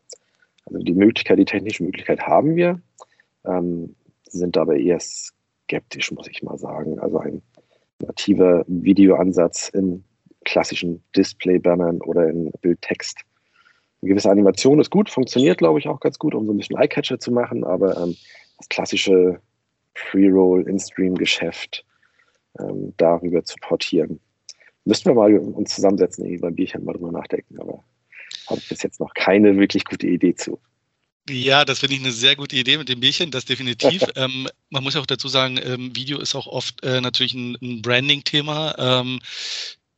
also 0.66 0.78
die 0.78 0.94
Möglichkeit, 0.94 1.38
die 1.38 1.44
technische 1.44 1.82
Möglichkeit 1.82 2.20
haben 2.20 2.56
wir, 2.56 2.80
ähm, 3.44 3.96
sind 4.28 4.56
aber 4.56 4.76
eher 4.76 5.00
skeptisch, 5.00 6.12
muss 6.12 6.28
ich 6.28 6.42
mal 6.42 6.58
sagen. 6.58 6.98
Also 7.00 7.18
ein 7.18 7.42
nativer 8.00 8.64
Videoansatz 8.68 9.70
in 9.70 10.04
klassischen 10.44 11.02
Display-Bannern 11.16 12.00
oder 12.02 12.28
in 12.28 12.52
Bildtext. 12.60 13.20
Eine 14.02 14.10
gewisse 14.10 14.30
Animation 14.30 14.80
ist 14.80 14.90
gut, 14.90 15.10
funktioniert, 15.10 15.58
glaube 15.58 15.78
ich, 15.78 15.88
auch 15.88 16.00
ganz 16.00 16.18
gut, 16.18 16.34
um 16.34 16.46
so 16.46 16.52
ein 16.52 16.58
bisschen 16.58 16.76
Eye-Catcher 16.76 17.18
zu 17.18 17.32
machen, 17.32 17.64
aber 17.64 17.96
ähm, 17.96 18.14
das 18.58 18.68
klassische 18.68 19.40
Pre-Roll, 19.94 20.68
In-Stream-Geschäft 20.68 21.84
ähm, 22.58 22.94
darüber 22.96 23.44
zu 23.44 23.56
portieren. 23.60 24.20
Müssten 24.84 25.10
wir 25.10 25.14
mal 25.14 25.36
uns 25.38 25.74
zusammensetzen, 25.74 26.24
irgendwie 26.24 26.42
beim 26.42 26.54
Bierchen 26.54 26.84
mal 26.84 26.92
drüber 26.92 27.12
nachdenken, 27.12 27.58
aber 27.60 27.82
habe 28.48 28.60
ich 28.60 28.68
bis 28.68 28.82
jetzt 28.82 29.00
noch 29.00 29.14
keine 29.14 29.56
wirklich 29.56 29.84
gute 29.84 30.06
Idee 30.06 30.34
zu. 30.34 30.60
Ja, 31.28 31.64
das 31.64 31.78
finde 31.78 31.94
ich 31.94 32.02
eine 32.02 32.12
sehr 32.12 32.36
gute 32.36 32.56
Idee 32.56 32.76
mit 32.76 32.88
dem 32.90 33.00
Bierchen, 33.00 33.30
das 33.30 33.46
definitiv. 33.46 34.02
ähm, 34.16 34.46
man 34.68 34.82
muss 34.82 34.94
ja 34.94 35.00
auch 35.00 35.06
dazu 35.06 35.28
sagen, 35.28 35.58
ähm, 35.62 35.96
Video 35.96 36.18
ist 36.18 36.34
auch 36.34 36.46
oft 36.46 36.84
äh, 36.84 37.00
natürlich 37.00 37.32
ein, 37.34 37.56
ein 37.62 37.80
Branding-Thema. 37.80 38.74
Ähm, 38.78 39.20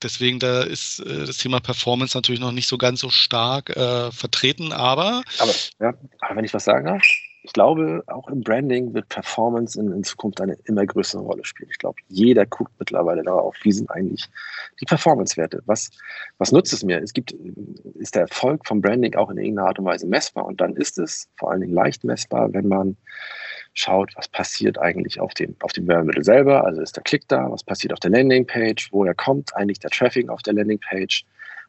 deswegen 0.02 0.38
da 0.38 0.62
ist 0.62 1.00
äh, 1.00 1.26
das 1.26 1.38
Thema 1.38 1.58
Performance 1.58 2.16
natürlich 2.16 2.40
noch 2.40 2.52
nicht 2.52 2.68
so 2.68 2.78
ganz 2.78 3.00
so 3.00 3.10
stark 3.10 3.70
äh, 3.70 4.12
vertreten, 4.12 4.72
aber. 4.72 5.22
Aber, 5.38 5.54
ja, 5.80 5.94
aber 6.20 6.36
wenn 6.36 6.44
ich 6.44 6.54
was 6.54 6.64
sagen 6.64 6.86
darf, 6.86 7.02
ich 7.46 7.52
glaube, 7.52 8.02
auch 8.08 8.26
im 8.26 8.40
Branding 8.40 8.92
wird 8.92 9.08
Performance 9.08 9.80
in, 9.80 9.92
in, 9.92 10.02
Zukunft 10.02 10.40
eine 10.40 10.56
immer 10.64 10.84
größere 10.84 11.22
Rolle 11.22 11.44
spielen. 11.44 11.70
Ich 11.70 11.78
glaube, 11.78 11.96
jeder 12.08 12.44
guckt 12.44 12.72
mittlerweile 12.80 13.22
darauf, 13.22 13.54
wie 13.62 13.70
sind 13.70 13.88
eigentlich 13.88 14.28
die 14.80 14.84
Performance-Werte. 14.84 15.62
Was, 15.64 15.90
was 16.38 16.50
nutzt 16.50 16.72
es 16.72 16.82
mir? 16.82 17.00
Es 17.00 17.12
gibt, 17.12 17.36
ist 18.00 18.16
der 18.16 18.22
Erfolg 18.22 18.66
vom 18.66 18.80
Branding 18.80 19.14
auch 19.14 19.30
in 19.30 19.38
irgendeiner 19.38 19.68
Art 19.68 19.78
und 19.78 19.84
Weise 19.84 20.08
messbar? 20.08 20.44
Und 20.44 20.60
dann 20.60 20.74
ist 20.74 20.98
es 20.98 21.28
vor 21.36 21.52
allen 21.52 21.60
Dingen 21.60 21.72
leicht 21.72 22.02
messbar, 22.02 22.52
wenn 22.52 22.66
man 22.66 22.96
schaut, 23.74 24.10
was 24.16 24.26
passiert 24.26 24.78
eigentlich 24.78 25.20
auf 25.20 25.32
dem, 25.34 25.54
auf 25.62 25.72
dem 25.72 25.86
Werbemittel 25.86 26.24
selber, 26.24 26.64
also 26.64 26.80
ist 26.80 26.96
der 26.96 27.04
Klick 27.04 27.28
da, 27.28 27.48
was 27.48 27.62
passiert 27.62 27.92
auf 27.92 28.00
der 28.00 28.10
Landingpage, 28.10 28.88
woher 28.90 29.14
kommt 29.14 29.54
eigentlich 29.54 29.78
der 29.78 29.90
Traffic 29.90 30.28
auf 30.30 30.42
der 30.42 30.54
Landingpage. 30.54 31.24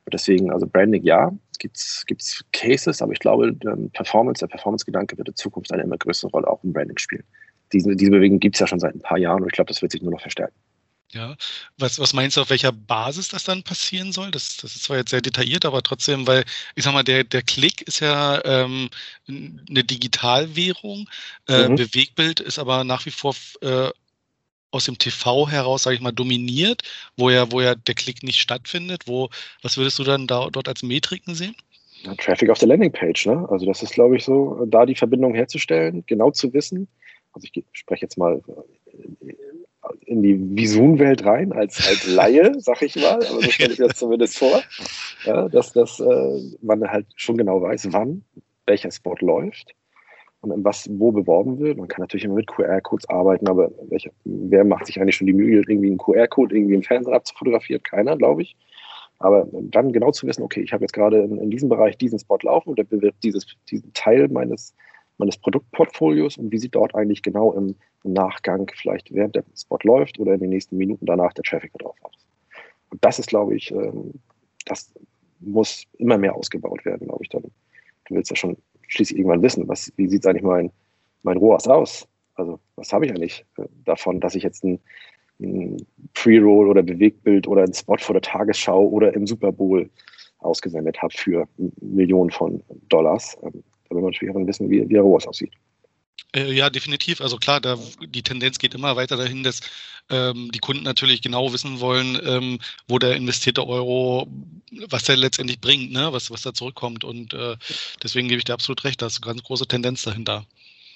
Und 0.08 0.14
deswegen, 0.14 0.52
also 0.52 0.66
Branding 0.66 1.04
ja, 1.04 1.34
gibt 1.60 1.76
es 1.76 2.46
Cases, 2.54 3.02
aber 3.02 3.12
ich 3.12 3.20
glaube, 3.20 3.54
Performance, 3.92 4.40
der 4.40 4.48
Performance-Gedanke 4.48 5.18
wird 5.18 5.28
in 5.28 5.36
Zukunft 5.36 5.70
eine 5.74 5.84
immer 5.84 5.98
größere 5.98 6.32
Rolle 6.32 6.48
auch 6.48 6.64
im 6.64 6.72
Branding 6.72 6.98
spielen. 6.98 7.26
Diese, 7.74 7.94
diese 7.94 8.12
Bewegung 8.12 8.40
gibt 8.40 8.56
es 8.56 8.62
ja 8.62 8.68
schon 8.68 8.80
seit 8.80 8.96
ein 8.96 9.02
paar 9.02 9.18
Jahren 9.18 9.42
und 9.42 9.48
ich 9.50 9.52
glaube, 9.52 9.68
das 9.68 9.82
wird 9.82 9.92
sich 9.92 10.02
nur 10.02 10.14
noch 10.14 10.22
verstärken. 10.22 10.56
Ja, 11.12 11.36
was, 11.78 12.00
was 12.00 12.14
meinst 12.14 12.38
du, 12.38 12.42
auf 12.42 12.50
welcher 12.50 12.72
Basis 12.72 13.28
das 13.28 13.44
dann 13.44 13.64
passieren 13.64 14.14
soll? 14.14 14.32
Das, 14.32 14.56
das 14.56 14.78
ist 14.78 14.84
zwar 14.86 14.96
jetzt 14.96 15.10
sehr 15.10 15.20
detailliert, 15.20 15.66
aber 15.66 15.84
trotzdem, 15.84 16.26
weil 16.26 16.46
ich 16.76 16.86
sag 16.86 16.94
mal, 16.94 17.04
der, 17.04 17.26
der 17.26 17.42
Klick 17.42 17.82
ist 17.82 18.00
ja 18.00 18.42
ähm, 18.46 18.90
eine 19.28 19.84
Digitalwährung, 19.84 21.10
äh, 21.50 21.68
mhm. 21.68 21.76
Bewegbild 21.76 22.40
ist 22.40 22.60
aber 22.60 22.86
nach 22.86 23.06
wie 23.06 23.12
vor 23.12 23.36
äh, 23.60 23.90
aus 24.72 24.86
dem 24.86 24.98
TV 24.98 25.50
heraus, 25.50 25.84
sage 25.84 25.96
ich 25.96 26.02
mal, 26.02 26.12
dominiert, 26.12 26.84
wo 27.16 27.30
ja, 27.30 27.52
wo 27.52 27.62
ja 27.62 27.76
der 27.76 27.96
Klick 27.96 28.24
nicht 28.24 28.40
stattfindet. 28.40 29.04
Wo, 29.08 29.30
was 29.62 29.78
würdest 29.78 30.00
du 30.00 30.04
dann 30.04 30.28
da, 30.28 30.50
dort 30.52 30.68
als 30.68 30.84
Metriken 30.84 31.36
sehen? 31.36 31.56
Ja, 32.04 32.14
Traffic 32.16 32.50
auf 32.50 32.60
der 32.60 32.68
Landingpage, 32.68 33.26
ne? 33.28 33.48
Also 33.50 33.66
das 33.66 33.82
ist, 33.82 33.94
glaube 33.94 34.18
ich, 34.18 34.24
so, 34.24 34.66
da 34.68 34.86
die 34.86 34.96
Verbindung 34.96 35.34
herzustellen, 35.34 36.04
genau 36.06 36.32
zu 36.32 36.54
wissen. 36.54 36.88
Also 37.34 37.48
ich 37.52 37.64
spreche 37.74 38.04
jetzt 38.04 38.18
mal 38.18 38.42
in 40.06 40.22
die 40.22 40.38
Visun-Welt 40.58 41.26
rein, 41.26 41.54
als, 41.54 41.86
als 41.88 42.08
Laie, 42.08 42.54
sag 42.60 42.82
ich 42.82 42.96
mal, 42.96 43.16
aber 43.16 43.42
so 43.42 43.52
stelle 43.52 43.74
ich 43.74 43.80
mir 43.80 43.88
das 43.88 43.98
zumindest 43.98 44.38
vor, 44.38 44.62
ja, 45.26 45.48
dass, 45.50 45.74
dass 45.74 46.00
äh, 46.00 46.42
man 46.62 46.82
halt 46.90 47.08
schon 47.16 47.38
genau 47.38 47.62
weiß, 47.62 47.92
wann 47.92 48.24
welcher 48.66 48.92
Spot 48.92 49.16
läuft 49.22 49.74
was 50.42 50.88
wo 50.92 51.12
beworben 51.12 51.60
wird. 51.60 51.78
Man 51.78 51.88
kann 51.88 52.02
natürlich 52.02 52.26
immer 52.26 52.36
mit 52.36 52.48
QR-Codes 52.48 53.10
arbeiten, 53.10 53.48
aber 53.48 53.72
welcher, 53.90 54.12
wer 54.24 54.64
macht 54.64 54.86
sich 54.86 55.00
eigentlich 55.00 55.16
schon 55.16 55.28
die 55.28 55.34
Mühe, 55.34 55.64
irgendwie 55.68 55.88
einen 55.88 55.98
QR-Code 55.98 56.56
irgendwie 56.56 56.76
im 56.76 56.84
Fernsehen 56.84 57.14
abzufotografieren? 57.14 57.84
Keiner, 57.84 58.16
glaube 58.18 58.44
ich. 58.44 58.56
Aber 59.20 59.48
dann 59.52 59.92
genau 59.92 60.12
zu 60.12 60.28
wissen, 60.28 60.44
okay, 60.44 60.62
ich 60.62 60.74
habe 60.74 60.84
jetzt 60.84 60.94
gerade 60.94 61.24
in, 61.24 61.40
in, 61.40 61.50
diesem 61.50 61.70
Bereich 61.70 61.98
diesen 61.98 62.20
Spot 62.20 62.38
laufen 62.44 62.70
und 62.70 62.78
der 62.78 62.84
bewirbt 62.84 63.24
dieses, 63.24 63.48
diesen 63.70 63.92
Teil 63.94 64.28
meines 64.28 64.76
meines 65.18 65.38
Produktportfolios 65.38 66.38
und 66.38 66.52
wie 66.52 66.58
sieht 66.58 66.76
dort 66.76 66.96
eigentlich 66.96 67.22
genau 67.22 67.54
im, 67.54 67.76
im, 68.04 68.14
Nachgang, 68.14 68.72
vielleicht 68.76 69.14
während 69.14 69.36
der 69.36 69.44
Spot 69.56 69.80
läuft 69.84 70.20
oder 70.20 70.34
in 70.34 70.40
den 70.40 70.50
nächsten 70.50 70.78
Minuten 70.78 71.06
danach 71.06 71.34
der 71.34 71.44
Traffic 71.44 71.74
drauf 71.74 71.96
ist. 72.14 72.26
Und 72.90 73.04
das 73.04 73.20
ist, 73.20 73.28
glaube 73.28 73.56
ich, 73.56 73.72
ähm, 73.72 74.14
das 74.66 74.94
muss 75.40 75.86
immer 75.98 76.18
mehr 76.18 76.36
ausgebaut 76.36 76.86
werden, 76.86 77.08
glaube 77.08 77.24
ich. 77.24 77.30
Dann, 77.30 77.44
du 77.44 78.16
willst 78.16 78.30
ja 78.30 78.36
schon 78.36 78.58
schließlich 78.88 79.20
irgendwann 79.20 79.42
wissen, 79.42 79.68
was, 79.68 79.92
wie 79.96 80.08
sieht 80.08 80.26
eigentlich 80.26 80.44
mein, 80.44 80.72
mein 81.24 81.38
ROAS 81.38 81.68
aus? 81.68 82.08
Also 82.36 82.60
was 82.76 82.94
habe 82.94 83.06
ich 83.06 83.12
eigentlich 83.12 83.46
äh, 83.58 83.64
davon, 83.86 84.20
dass 84.20 84.36
ich 84.36 84.44
jetzt 84.44 84.64
ein, 84.64 84.80
ein 85.40 85.78
Pre-Roll 86.14 86.70
oder 86.70 86.84
Bewegtbild 86.84 87.48
oder 87.48 87.64
ein 87.64 87.74
Spot 87.74 87.98
vor 87.98 88.14
der 88.14 88.22
Tagesschau 88.22 88.88
oder 88.88 89.14
im 89.14 89.28
Super 89.28 89.52
Bowl 89.52 89.90
ausgesendet 90.40 91.02
habe 91.02 91.14
für 91.16 91.48
Millionen 91.82 92.32
von 92.32 92.62
Dollars. 92.90 93.38
Ähm, 93.44 93.64
da 93.90 93.96
will 93.96 94.02
man 94.02 94.12
natürlich 94.12 94.36
auch 94.36 94.48
wissen, 94.48 94.70
wie, 94.70 94.88
wie 94.90 94.98
ROAS 94.98 95.28
aussieht. 95.28 95.54
Äh, 96.38 96.54
ja, 96.54 96.70
definitiv. 96.70 97.22
Also 97.22 97.38
klar, 97.38 97.60
da, 97.60 97.78
die 98.02 98.22
Tendenz 98.22 98.60
geht 98.60 98.76
immer 98.76 98.96
weiter 98.96 99.18
dahin, 99.18 99.44
dass 99.44 99.62
ähm, 100.10 100.52
die 100.54 100.60
Kunden 100.60 100.84
natürlich 100.84 101.22
genau 101.22 101.52
wissen 101.52 101.80
wollen, 101.80 102.20
ähm, 102.24 102.60
wo 102.88 103.00
der 103.00 103.16
investierte 103.16 103.68
Euro, 103.68 104.28
was 104.90 105.06
der 105.06 105.18
letztendlich 105.18 105.60
bringt, 105.60 105.92
ne? 105.92 106.10
was, 106.12 106.30
was 106.30 106.44
da 106.44 106.54
zurückkommt. 106.54 107.04
Und 107.04 107.34
äh, 107.34 107.56
deswegen 108.04 108.28
gebe 108.28 108.38
ich 108.38 108.46
dir 108.46 108.54
absolut 108.54 108.84
recht, 108.84 109.02
da 109.02 109.08
ist 109.08 109.24
eine 109.24 109.34
ganz 109.34 109.44
große 109.44 109.68
Tendenz 109.68 110.04
dahinter. 110.04 110.46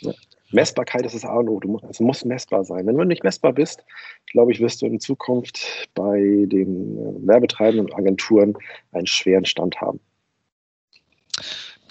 Ja. 0.01 0.13
Messbarkeit 0.53 1.05
ist 1.05 1.15
das 1.15 1.23
A 1.23 1.35
und 1.35 1.47
O. 1.47 1.61
Du 1.61 1.79
es 1.89 2.01
muss 2.01 2.25
messbar 2.25 2.65
sein. 2.65 2.85
Wenn 2.85 2.97
du 2.97 3.05
nicht 3.05 3.23
messbar 3.23 3.53
bist, 3.53 3.85
glaube 4.27 4.51
ich, 4.51 4.59
wirst 4.59 4.81
du 4.81 4.85
in 4.85 4.99
Zukunft 4.99 5.65
bei 5.95 6.19
den 6.47 6.97
äh, 6.97 7.27
werbetreibenden 7.27 7.93
Agenturen 7.93 8.55
einen 8.91 9.07
schweren 9.07 9.45
Stand 9.45 9.79
haben. 9.79 10.01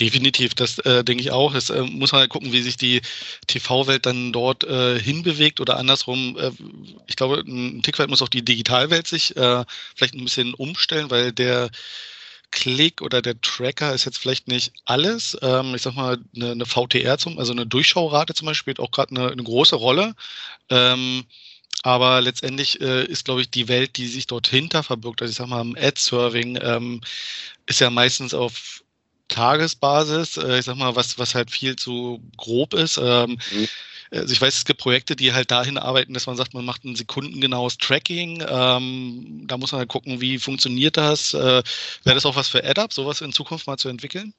Definitiv, 0.00 0.54
das 0.54 0.78
äh, 0.78 1.04
denke 1.04 1.22
ich 1.22 1.30
auch. 1.30 1.54
Es 1.54 1.68
äh, 1.68 1.82
muss 1.82 2.12
man 2.12 2.22
halt 2.22 2.30
gucken, 2.30 2.52
wie 2.52 2.62
sich 2.62 2.78
die 2.78 3.02
TV-Welt 3.46 4.06
dann 4.06 4.32
dort 4.32 4.64
äh, 4.64 4.98
hinbewegt 4.98 5.60
oder 5.60 5.76
andersrum. 5.76 6.38
Äh, 6.38 6.52
ich 7.06 7.16
glaube, 7.16 7.44
ein 7.46 7.82
Tick 7.82 7.98
weit 7.98 8.08
muss 8.08 8.22
auch 8.22 8.28
die 8.28 8.44
Digitalwelt 8.44 9.06
sich 9.06 9.36
äh, 9.36 9.64
vielleicht 9.94 10.14
ein 10.14 10.24
bisschen 10.24 10.54
umstellen, 10.54 11.10
weil 11.10 11.32
der 11.32 11.70
Klick 12.50 13.02
oder 13.02 13.20
der 13.20 13.38
Tracker 13.42 13.94
ist 13.94 14.06
jetzt 14.06 14.18
vielleicht 14.18 14.48
nicht 14.48 14.72
alles. 14.86 15.36
Ähm, 15.42 15.74
ich 15.74 15.82
sag 15.82 15.94
mal, 15.94 16.18
eine, 16.34 16.52
eine, 16.52 16.64
VTR 16.64 17.18
zum, 17.18 17.38
also 17.38 17.52
eine 17.52 17.66
Durchschaurate 17.66 18.32
zum 18.32 18.46
Beispiel 18.46 18.60
spielt 18.60 18.80
auch 18.80 18.92
gerade 18.92 19.14
eine, 19.14 19.30
eine, 19.32 19.42
große 19.42 19.76
Rolle. 19.76 20.14
Ähm, 20.70 21.24
aber 21.82 22.22
letztendlich 22.22 22.80
äh, 22.80 23.04
ist, 23.04 23.26
glaube 23.26 23.42
ich, 23.42 23.50
die 23.50 23.68
Welt, 23.68 23.96
die 23.98 24.06
sich 24.06 24.26
dort 24.26 24.48
hinter 24.48 24.82
verbirgt, 24.82 25.20
also 25.20 25.30
ich 25.30 25.36
sag 25.36 25.48
mal, 25.48 25.60
im 25.60 25.76
Ad-Serving, 25.76 26.58
ähm, 26.62 27.00
ist 27.66 27.80
ja 27.80 27.90
meistens 27.90 28.34
auf 28.34 28.79
Tagesbasis, 29.30 30.36
äh, 30.36 30.58
ich 30.58 30.66
sag 30.66 30.76
mal, 30.76 30.96
was, 30.96 31.18
was 31.18 31.34
halt 31.34 31.50
viel 31.50 31.76
zu 31.76 32.20
grob 32.36 32.74
ist. 32.74 32.98
Ähm, 32.98 33.38
mhm. 33.52 33.68
Also 34.12 34.32
ich 34.32 34.40
weiß, 34.40 34.56
es 34.56 34.64
gibt 34.64 34.80
Projekte, 34.80 35.14
die 35.14 35.32
halt 35.32 35.52
dahin 35.52 35.78
arbeiten, 35.78 36.14
dass 36.14 36.26
man 36.26 36.36
sagt, 36.36 36.52
man 36.52 36.64
macht 36.64 36.84
ein 36.84 36.96
sekundengenaues 36.96 37.78
Tracking. 37.78 38.42
Ähm, 38.46 39.44
da 39.46 39.56
muss 39.56 39.70
man 39.70 39.78
halt 39.78 39.88
gucken, 39.88 40.20
wie 40.20 40.38
funktioniert 40.38 40.96
das. 40.96 41.32
Äh, 41.32 41.38
Wäre 41.38 42.14
das 42.14 42.26
auch 42.26 42.34
was 42.34 42.48
für 42.48 42.64
AdUp, 42.64 42.92
sowas 42.92 43.20
in 43.20 43.32
Zukunft 43.32 43.68
mal 43.68 43.76
zu 43.76 43.88
entwickeln? 43.88 44.34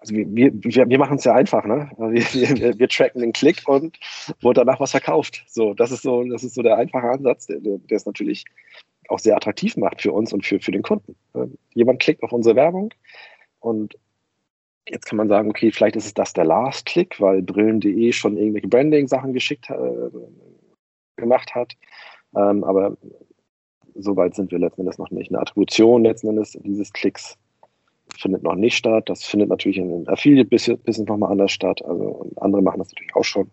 Also 0.00 0.16
wir, 0.16 0.26
wir, 0.52 0.88
wir 0.88 0.98
machen 0.98 1.18
es 1.18 1.24
ja 1.24 1.32
einfach, 1.32 1.64
ne? 1.64 1.92
Also 1.96 2.12
wir, 2.12 2.58
wir, 2.58 2.78
wir, 2.80 2.88
tracken 2.88 3.20
den 3.20 3.32
Klick 3.32 3.62
und 3.68 3.96
wurde 4.40 4.64
danach 4.64 4.80
was 4.80 4.90
verkauft. 4.90 5.44
So, 5.46 5.74
das 5.74 5.92
ist 5.92 6.02
so, 6.02 6.24
das 6.24 6.42
ist 6.42 6.54
so 6.54 6.62
der 6.62 6.76
einfache 6.76 7.08
Ansatz, 7.08 7.46
der, 7.46 7.60
der, 7.60 7.78
der 7.78 7.96
ist 7.96 8.06
natürlich 8.06 8.44
auch 9.12 9.18
sehr 9.18 9.36
attraktiv 9.36 9.76
macht 9.76 10.02
für 10.02 10.12
uns 10.12 10.32
und 10.32 10.44
für, 10.44 10.60
für 10.60 10.72
den 10.72 10.82
Kunden. 10.82 11.16
Jemand 11.74 12.00
klickt 12.00 12.22
auf 12.22 12.32
unsere 12.32 12.56
Werbung 12.56 12.92
und 13.60 13.96
jetzt 14.88 15.06
kann 15.06 15.16
man 15.16 15.28
sagen, 15.28 15.50
okay, 15.50 15.70
vielleicht 15.70 15.96
ist 15.96 16.06
es 16.06 16.14
das 16.14 16.32
der 16.32 16.44
Last-Click, 16.44 17.20
weil 17.20 17.42
Brillen.de 17.42 18.12
schon 18.12 18.36
irgendwelche 18.36 18.68
Branding-Sachen 18.68 19.32
geschickt 19.32 19.70
äh, 19.70 20.10
gemacht 21.16 21.54
hat. 21.54 21.74
Ähm, 22.36 22.64
aber 22.64 22.96
so 23.94 24.16
weit 24.16 24.34
sind 24.34 24.50
wir 24.50 24.58
letzten 24.58 24.82
Endes 24.82 24.98
noch 24.98 25.10
nicht. 25.10 25.30
Eine 25.30 25.40
Attribution 25.40 26.04
letzten 26.04 26.28
Endes 26.28 26.58
dieses 26.64 26.92
Klicks 26.92 27.36
findet 28.18 28.42
noch 28.42 28.54
nicht 28.54 28.76
statt. 28.76 29.08
Das 29.08 29.24
findet 29.24 29.48
natürlich 29.48 29.78
in 29.78 30.08
Affiliate-Business 30.08 30.98
nochmal 30.98 31.32
anders 31.32 31.52
statt. 31.52 31.84
Also 31.84 32.30
andere 32.36 32.62
machen 32.62 32.78
das 32.78 32.88
natürlich 32.88 33.14
auch 33.14 33.24
schon. 33.24 33.50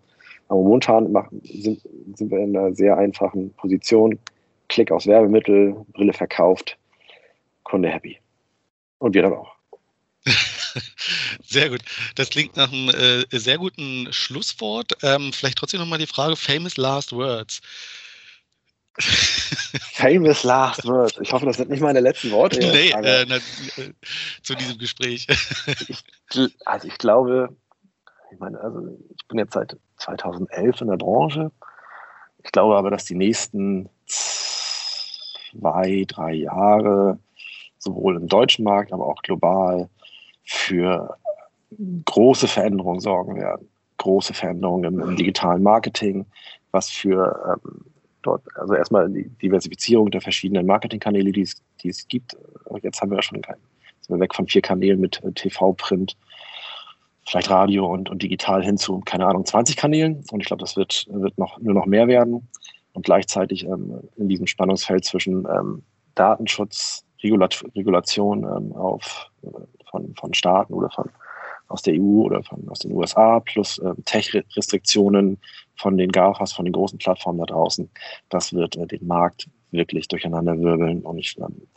Aber 0.47 0.61
momentan 0.61 1.11
machen, 1.11 1.41
sind, 1.43 1.81
sind 2.15 2.31
wir 2.31 2.39
in 2.39 2.57
einer 2.57 2.73
sehr 2.73 2.97
einfachen 2.97 3.51
Position. 3.53 4.17
Klick 4.69 4.91
aufs 4.91 5.07
Werbemittel, 5.07 5.75
Brille 5.93 6.13
verkauft, 6.13 6.77
Kunde 7.63 7.89
happy. 7.89 8.19
Und 8.99 9.13
wir 9.13 9.23
dann 9.23 9.33
auch. 9.33 9.55
Sehr 11.43 11.69
gut. 11.69 11.81
Das 12.15 12.29
klingt 12.29 12.55
nach 12.55 12.71
einem 12.71 12.89
äh, 12.89 13.39
sehr 13.39 13.57
guten 13.57 14.11
Schlusswort. 14.11 14.97
Ähm, 15.01 15.33
vielleicht 15.33 15.57
trotzdem 15.57 15.79
nochmal 15.79 15.99
die 15.99 16.07
Frage: 16.07 16.35
Famous 16.35 16.77
Last 16.77 17.11
Words. 17.11 17.61
Famous 19.93 20.43
Last 20.43 20.85
Words. 20.85 21.19
Ich 21.21 21.31
hoffe, 21.31 21.45
das 21.45 21.57
sind 21.57 21.69
nicht 21.69 21.81
meine 21.81 22.01
letzten 22.01 22.31
Worte. 22.31 22.59
Nee, 22.59 22.91
äh, 22.91 23.25
na, 23.27 23.37
äh, 23.37 23.93
zu 24.43 24.55
diesem 24.55 24.77
Gespräch. 24.77 25.27
ich, 25.87 26.03
also, 26.65 26.87
ich 26.87 26.97
glaube, 26.97 27.55
ich 28.31 28.39
meine, 28.39 28.59
also 28.59 28.97
ich 29.15 29.27
bin 29.27 29.39
jetzt 29.39 29.53
seit 29.53 29.77
2011 29.97 30.81
in 30.81 30.87
der 30.87 30.97
Branche. 30.97 31.51
Ich 32.43 32.51
glaube 32.51 32.77
aber, 32.77 32.91
dass 32.91 33.05
die 33.05 33.15
nächsten 33.15 33.89
zwei, 35.51 36.05
drei 36.07 36.33
Jahre 36.33 37.19
sowohl 37.77 38.17
im 38.17 38.27
deutschen 38.27 38.63
Markt, 38.63 38.91
aber 38.91 39.07
auch 39.07 39.21
global 39.21 39.89
für 40.43 41.15
große 42.05 42.47
Veränderungen 42.47 42.99
sorgen 42.99 43.35
werden. 43.35 43.67
Große 43.97 44.33
Veränderungen 44.33 44.85
im, 44.85 44.99
im 44.99 45.15
digitalen 45.15 45.63
Marketing, 45.63 46.25
was 46.71 46.89
für 46.89 47.59
ähm, 47.65 47.81
dort, 48.21 48.43
also 48.55 48.73
erstmal 48.73 49.09
die 49.09 49.29
Diversifizierung 49.41 50.09
der 50.11 50.21
verschiedenen 50.21 50.65
Marketingkanäle, 50.65 51.31
die 51.31 51.41
es, 51.41 51.61
die 51.81 51.89
es 51.89 52.07
gibt. 52.07 52.35
Jetzt 52.81 53.01
haben 53.01 53.11
wir 53.11 53.17
ja 53.17 53.21
schon 53.21 53.41
keinen, 53.41 53.61
sind 54.01 54.15
wir 54.15 54.21
weg 54.21 54.35
von 54.35 54.47
vier 54.47 54.61
Kanälen 54.61 54.99
mit 54.99 55.23
äh, 55.23 55.31
TV, 55.31 55.73
Print, 55.73 56.15
vielleicht 57.25 57.49
Radio 57.49 57.91
und, 57.91 58.09
und 58.09 58.21
digital 58.23 58.63
hin 58.63 58.77
zu, 58.77 59.01
keine 59.01 59.25
Ahnung, 59.27 59.45
20 59.45 59.75
Kanälen. 59.75 60.23
Und 60.31 60.39
ich 60.39 60.47
glaube, 60.47 60.61
das 60.61 60.75
wird, 60.75 61.07
wird 61.09 61.37
noch, 61.37 61.59
nur 61.59 61.73
noch 61.73 61.85
mehr 61.85 62.07
werden 62.07 62.47
und 62.93 63.05
gleichzeitig 63.05 63.65
ähm, 63.65 64.01
in 64.17 64.29
diesem 64.29 64.47
Spannungsfeld 64.47 65.05
zwischen 65.05 65.45
ähm, 65.45 65.83
Datenschutz, 66.15 67.05
Regulat 67.23 67.63
Regulation 67.75 68.43
ähm, 68.43 68.73
auf, 68.73 69.29
äh, 69.43 69.47
von, 69.89 70.13
von 70.15 70.33
Staaten 70.33 70.73
oder 70.73 70.89
von, 70.89 71.09
aus 71.67 71.81
der 71.81 71.95
EU 71.95 72.23
oder 72.23 72.43
von, 72.43 72.67
aus 72.69 72.79
den 72.79 72.91
USA 72.93 73.39
plus 73.39 73.77
äh, 73.79 73.93
Tech-Restriktionen 74.05 75.37
von 75.75 75.97
den 75.97 76.11
GAFAs, 76.11 76.53
von 76.53 76.65
den 76.65 76.73
großen 76.73 76.99
Plattformen 76.99 77.39
da 77.39 77.45
draußen, 77.45 77.89
das 78.29 78.53
wird 78.53 78.75
äh, 78.75 78.87
den 78.87 79.05
Markt 79.05 79.49
wirklich 79.71 80.07
durcheinander 80.07 80.59
wirbeln. 80.59 81.01
Und 81.01 81.19
ich 81.19 81.37
ähm, 81.37 81.67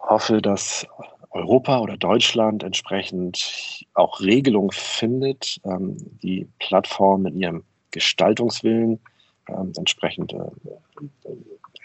hoffe, 0.00 0.40
dass 0.42 0.86
Europa 1.30 1.80
oder 1.80 1.96
Deutschland 1.96 2.62
entsprechend 2.62 3.84
auch 3.94 4.20
Regelungen 4.20 4.70
findet, 4.70 5.60
ähm, 5.64 5.96
die 6.22 6.46
Plattform 6.58 7.22
mit 7.22 7.34
ihrem 7.34 7.64
Gestaltungswillen 7.90 9.00
ähm, 9.48 9.72
entsprechend 9.76 10.32
äh, 10.32 10.38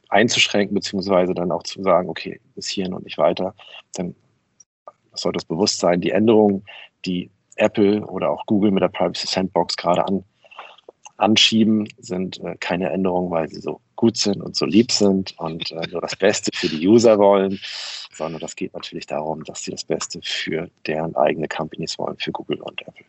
einzuschränken, 0.10 0.76
beziehungsweise 0.76 1.34
dann 1.34 1.52
auch 1.52 1.63
zu 1.63 1.82
sagen, 1.82 2.10
okay, 2.10 2.39
bis 2.56 2.69
hierhin 2.69 2.93
und 2.93 3.04
nicht 3.04 3.17
weiter, 3.17 3.56
dann 3.95 4.15
sollte 5.13 5.38
das 5.38 5.45
bewusst 5.45 5.80
sein, 5.80 6.02
die 6.02 6.12
Änderungen, 6.12 6.63
die 7.06 7.30
Apple 7.56 8.06
oder 8.06 8.32
auch 8.32 8.45
Google 8.45 8.71
mit 8.71 8.82
der 8.82 8.89
Privacy 8.89 9.28
Sandbox 9.28 9.78
gerade 9.78 10.06
an, 10.06 10.23
anschieben, 11.17 11.88
sind 11.99 12.39
äh, 12.41 12.56
keine 12.60 12.89
Änderungen, 12.89 13.32
weil 13.32 13.47
sie 13.49 13.62
so 13.62 13.80
gut 13.95 14.17
sind 14.17 14.41
und 14.41 14.56
so 14.56 14.65
lieb 14.65 14.91
sind 14.91 15.38
und 15.39 15.71
äh, 15.71 15.88
nur 15.91 16.02
das 16.02 16.15
Beste 16.15 16.52
für 16.54 16.67
die 16.67 16.88
User 16.88 17.17
wollen, 17.17 17.60
sondern 18.12 18.41
das 18.41 18.56
geht 18.56 18.73
natürlich 18.73 19.06
darum, 19.06 19.43
dass 19.43 19.63
sie 19.63 19.71
das 19.71 19.84
Beste 19.84 20.19
für 20.23 20.69
deren 20.86 21.15
eigene 21.15 21.47
Companies 21.47 21.97
wollen, 21.97 22.17
für 22.17 22.32
Google 22.32 22.62
und 22.62 22.82
Apple. 22.82 23.06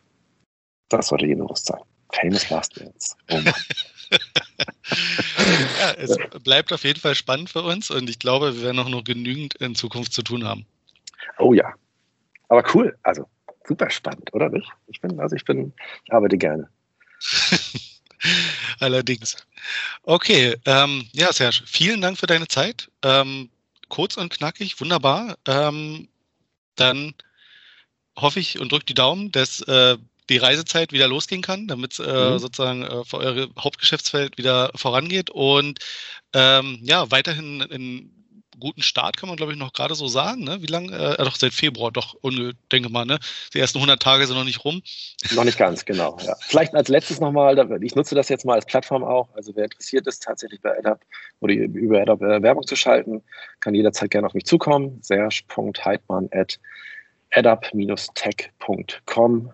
Das 0.89 1.07
sollte 1.07 1.25
jedem 1.25 1.45
bewusst 1.45 1.65
sein. 1.65 1.81
Famous 2.13 2.49
Last 2.49 2.79
Words. 2.79 3.17
Ja, 5.79 5.91
es 5.93 6.15
bleibt 6.43 6.71
auf 6.71 6.83
jeden 6.83 6.99
Fall 6.99 7.15
spannend 7.15 7.49
für 7.49 7.61
uns 7.61 7.91
und 7.91 8.09
ich 8.09 8.19
glaube, 8.19 8.55
wir 8.55 8.63
werden 8.63 8.79
auch 8.79 8.89
noch 8.89 9.03
genügend 9.03 9.55
in 9.55 9.75
Zukunft 9.75 10.13
zu 10.13 10.21
tun 10.21 10.45
haben. 10.45 10.65
Oh 11.39 11.53
ja. 11.53 11.73
Aber 12.49 12.63
cool. 12.73 12.97
Also 13.03 13.27
super 13.67 13.89
spannend, 13.89 14.33
oder 14.33 14.49
nicht? 14.49 14.69
Ich 14.87 15.01
bin, 15.01 15.19
also 15.19 15.35
ich 15.35 15.43
bin, 15.43 15.73
ich 16.03 16.13
arbeite 16.13 16.37
gerne. 16.37 16.69
Allerdings. 18.79 19.35
Okay, 20.03 20.55
ähm, 20.65 21.07
ja, 21.11 21.31
Serge, 21.31 21.63
vielen 21.65 22.01
Dank 22.01 22.17
für 22.17 22.27
deine 22.27 22.47
Zeit. 22.47 22.89
Ähm, 23.03 23.49
kurz 23.89 24.17
und 24.17 24.31
knackig, 24.31 24.79
wunderbar. 24.79 25.37
Ähm, 25.47 26.07
dann 26.75 27.13
hoffe 28.17 28.39
ich 28.39 28.59
und 28.59 28.71
drücke 28.71 28.85
die 28.85 28.93
Daumen, 28.93 29.31
dass 29.31 29.61
äh, 29.61 29.97
die 30.29 30.37
Reisezeit 30.37 30.91
wieder 30.91 31.07
losgehen 31.07 31.41
kann, 31.41 31.67
damit 31.67 31.99
äh, 31.99 32.31
mhm. 32.31 32.39
sozusagen 32.39 32.83
äh, 32.83 33.03
für 33.05 33.17
eure 33.17 33.49
Hauptgeschäftsfeld 33.59 34.37
wieder 34.37 34.71
vorangeht 34.75 35.29
und 35.29 35.79
ähm, 36.33 36.79
ja, 36.81 37.11
weiterhin 37.11 37.61
in 37.61 38.11
guten 38.59 38.81
Start, 38.81 39.15
kann 39.17 39.29
man 39.29 39.37
glaube 39.37 39.51
ich 39.51 39.59
noch 39.59 39.73
gerade 39.73 39.93
so 39.95 40.07
sagen. 40.07 40.43
Ne? 40.43 40.61
Wie 40.61 40.67
lange? 40.67 40.91
Äh, 40.91 41.17
doch 41.23 41.35
seit 41.35 41.53
Februar, 41.53 41.91
doch, 41.91 42.15
denke 42.71 42.89
mal, 42.89 43.05
ne? 43.05 43.19
Die 43.53 43.59
ersten 43.59 43.79
100 43.79 44.01
Tage 44.01 44.25
sind 44.25 44.37
noch 44.37 44.45
nicht 44.45 44.63
rum. 44.63 44.81
Noch 45.33 45.43
nicht 45.43 45.57
ganz, 45.57 45.83
genau. 45.85 46.17
Ja. 46.25 46.35
Vielleicht 46.39 46.73
als 46.73 46.87
letztes 46.87 47.19
nochmal, 47.19 47.57
ich 47.83 47.95
nutze 47.95 48.15
das 48.15 48.29
jetzt 48.29 48.45
mal 48.45 48.53
als 48.53 48.65
Plattform 48.65 49.03
auch. 49.03 49.27
Also 49.35 49.51
wer 49.55 49.65
interessiert 49.65 50.07
ist, 50.07 50.23
tatsächlich 50.23 50.61
bei 50.61 50.77
AdApp 50.77 51.01
oder 51.41 51.53
über 51.53 52.01
AdApp 52.01 52.21
äh, 52.21 52.41
Werbung 52.41 52.65
zu 52.65 52.75
schalten, 52.75 53.21
kann 53.59 53.75
jederzeit 53.75 54.09
gerne 54.11 54.27
auf 54.27 54.33
mich 54.33 54.45
zukommen. 54.45 54.99
serge.heidmann 55.01 56.29
at 56.31 56.57
adapp-tech.com 57.31 59.51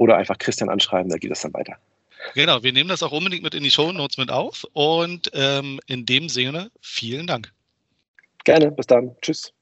oder 0.00 0.16
einfach 0.16 0.38
Christian 0.38 0.70
anschreiben, 0.70 1.10
da 1.10 1.18
geht 1.18 1.30
es 1.30 1.42
dann 1.42 1.52
weiter. 1.52 1.76
Genau, 2.34 2.62
wir 2.62 2.72
nehmen 2.72 2.88
das 2.88 3.02
auch 3.02 3.12
unbedingt 3.12 3.42
mit 3.42 3.54
in 3.54 3.62
die 3.62 3.70
Show 3.70 3.92
Notes 3.92 4.16
mit 4.16 4.30
auf 4.30 4.66
und 4.72 5.30
ähm, 5.34 5.78
in 5.86 6.06
dem 6.06 6.30
Sinne 6.30 6.70
vielen 6.80 7.26
Dank. 7.26 7.52
Gerne, 8.44 8.70
bis 8.70 8.86
dann. 8.86 9.14
Tschüss. 9.20 9.52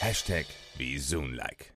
Hashtag 0.00 0.44
wie 0.76 0.98
Zoom 0.98 1.32
like. 1.32 1.72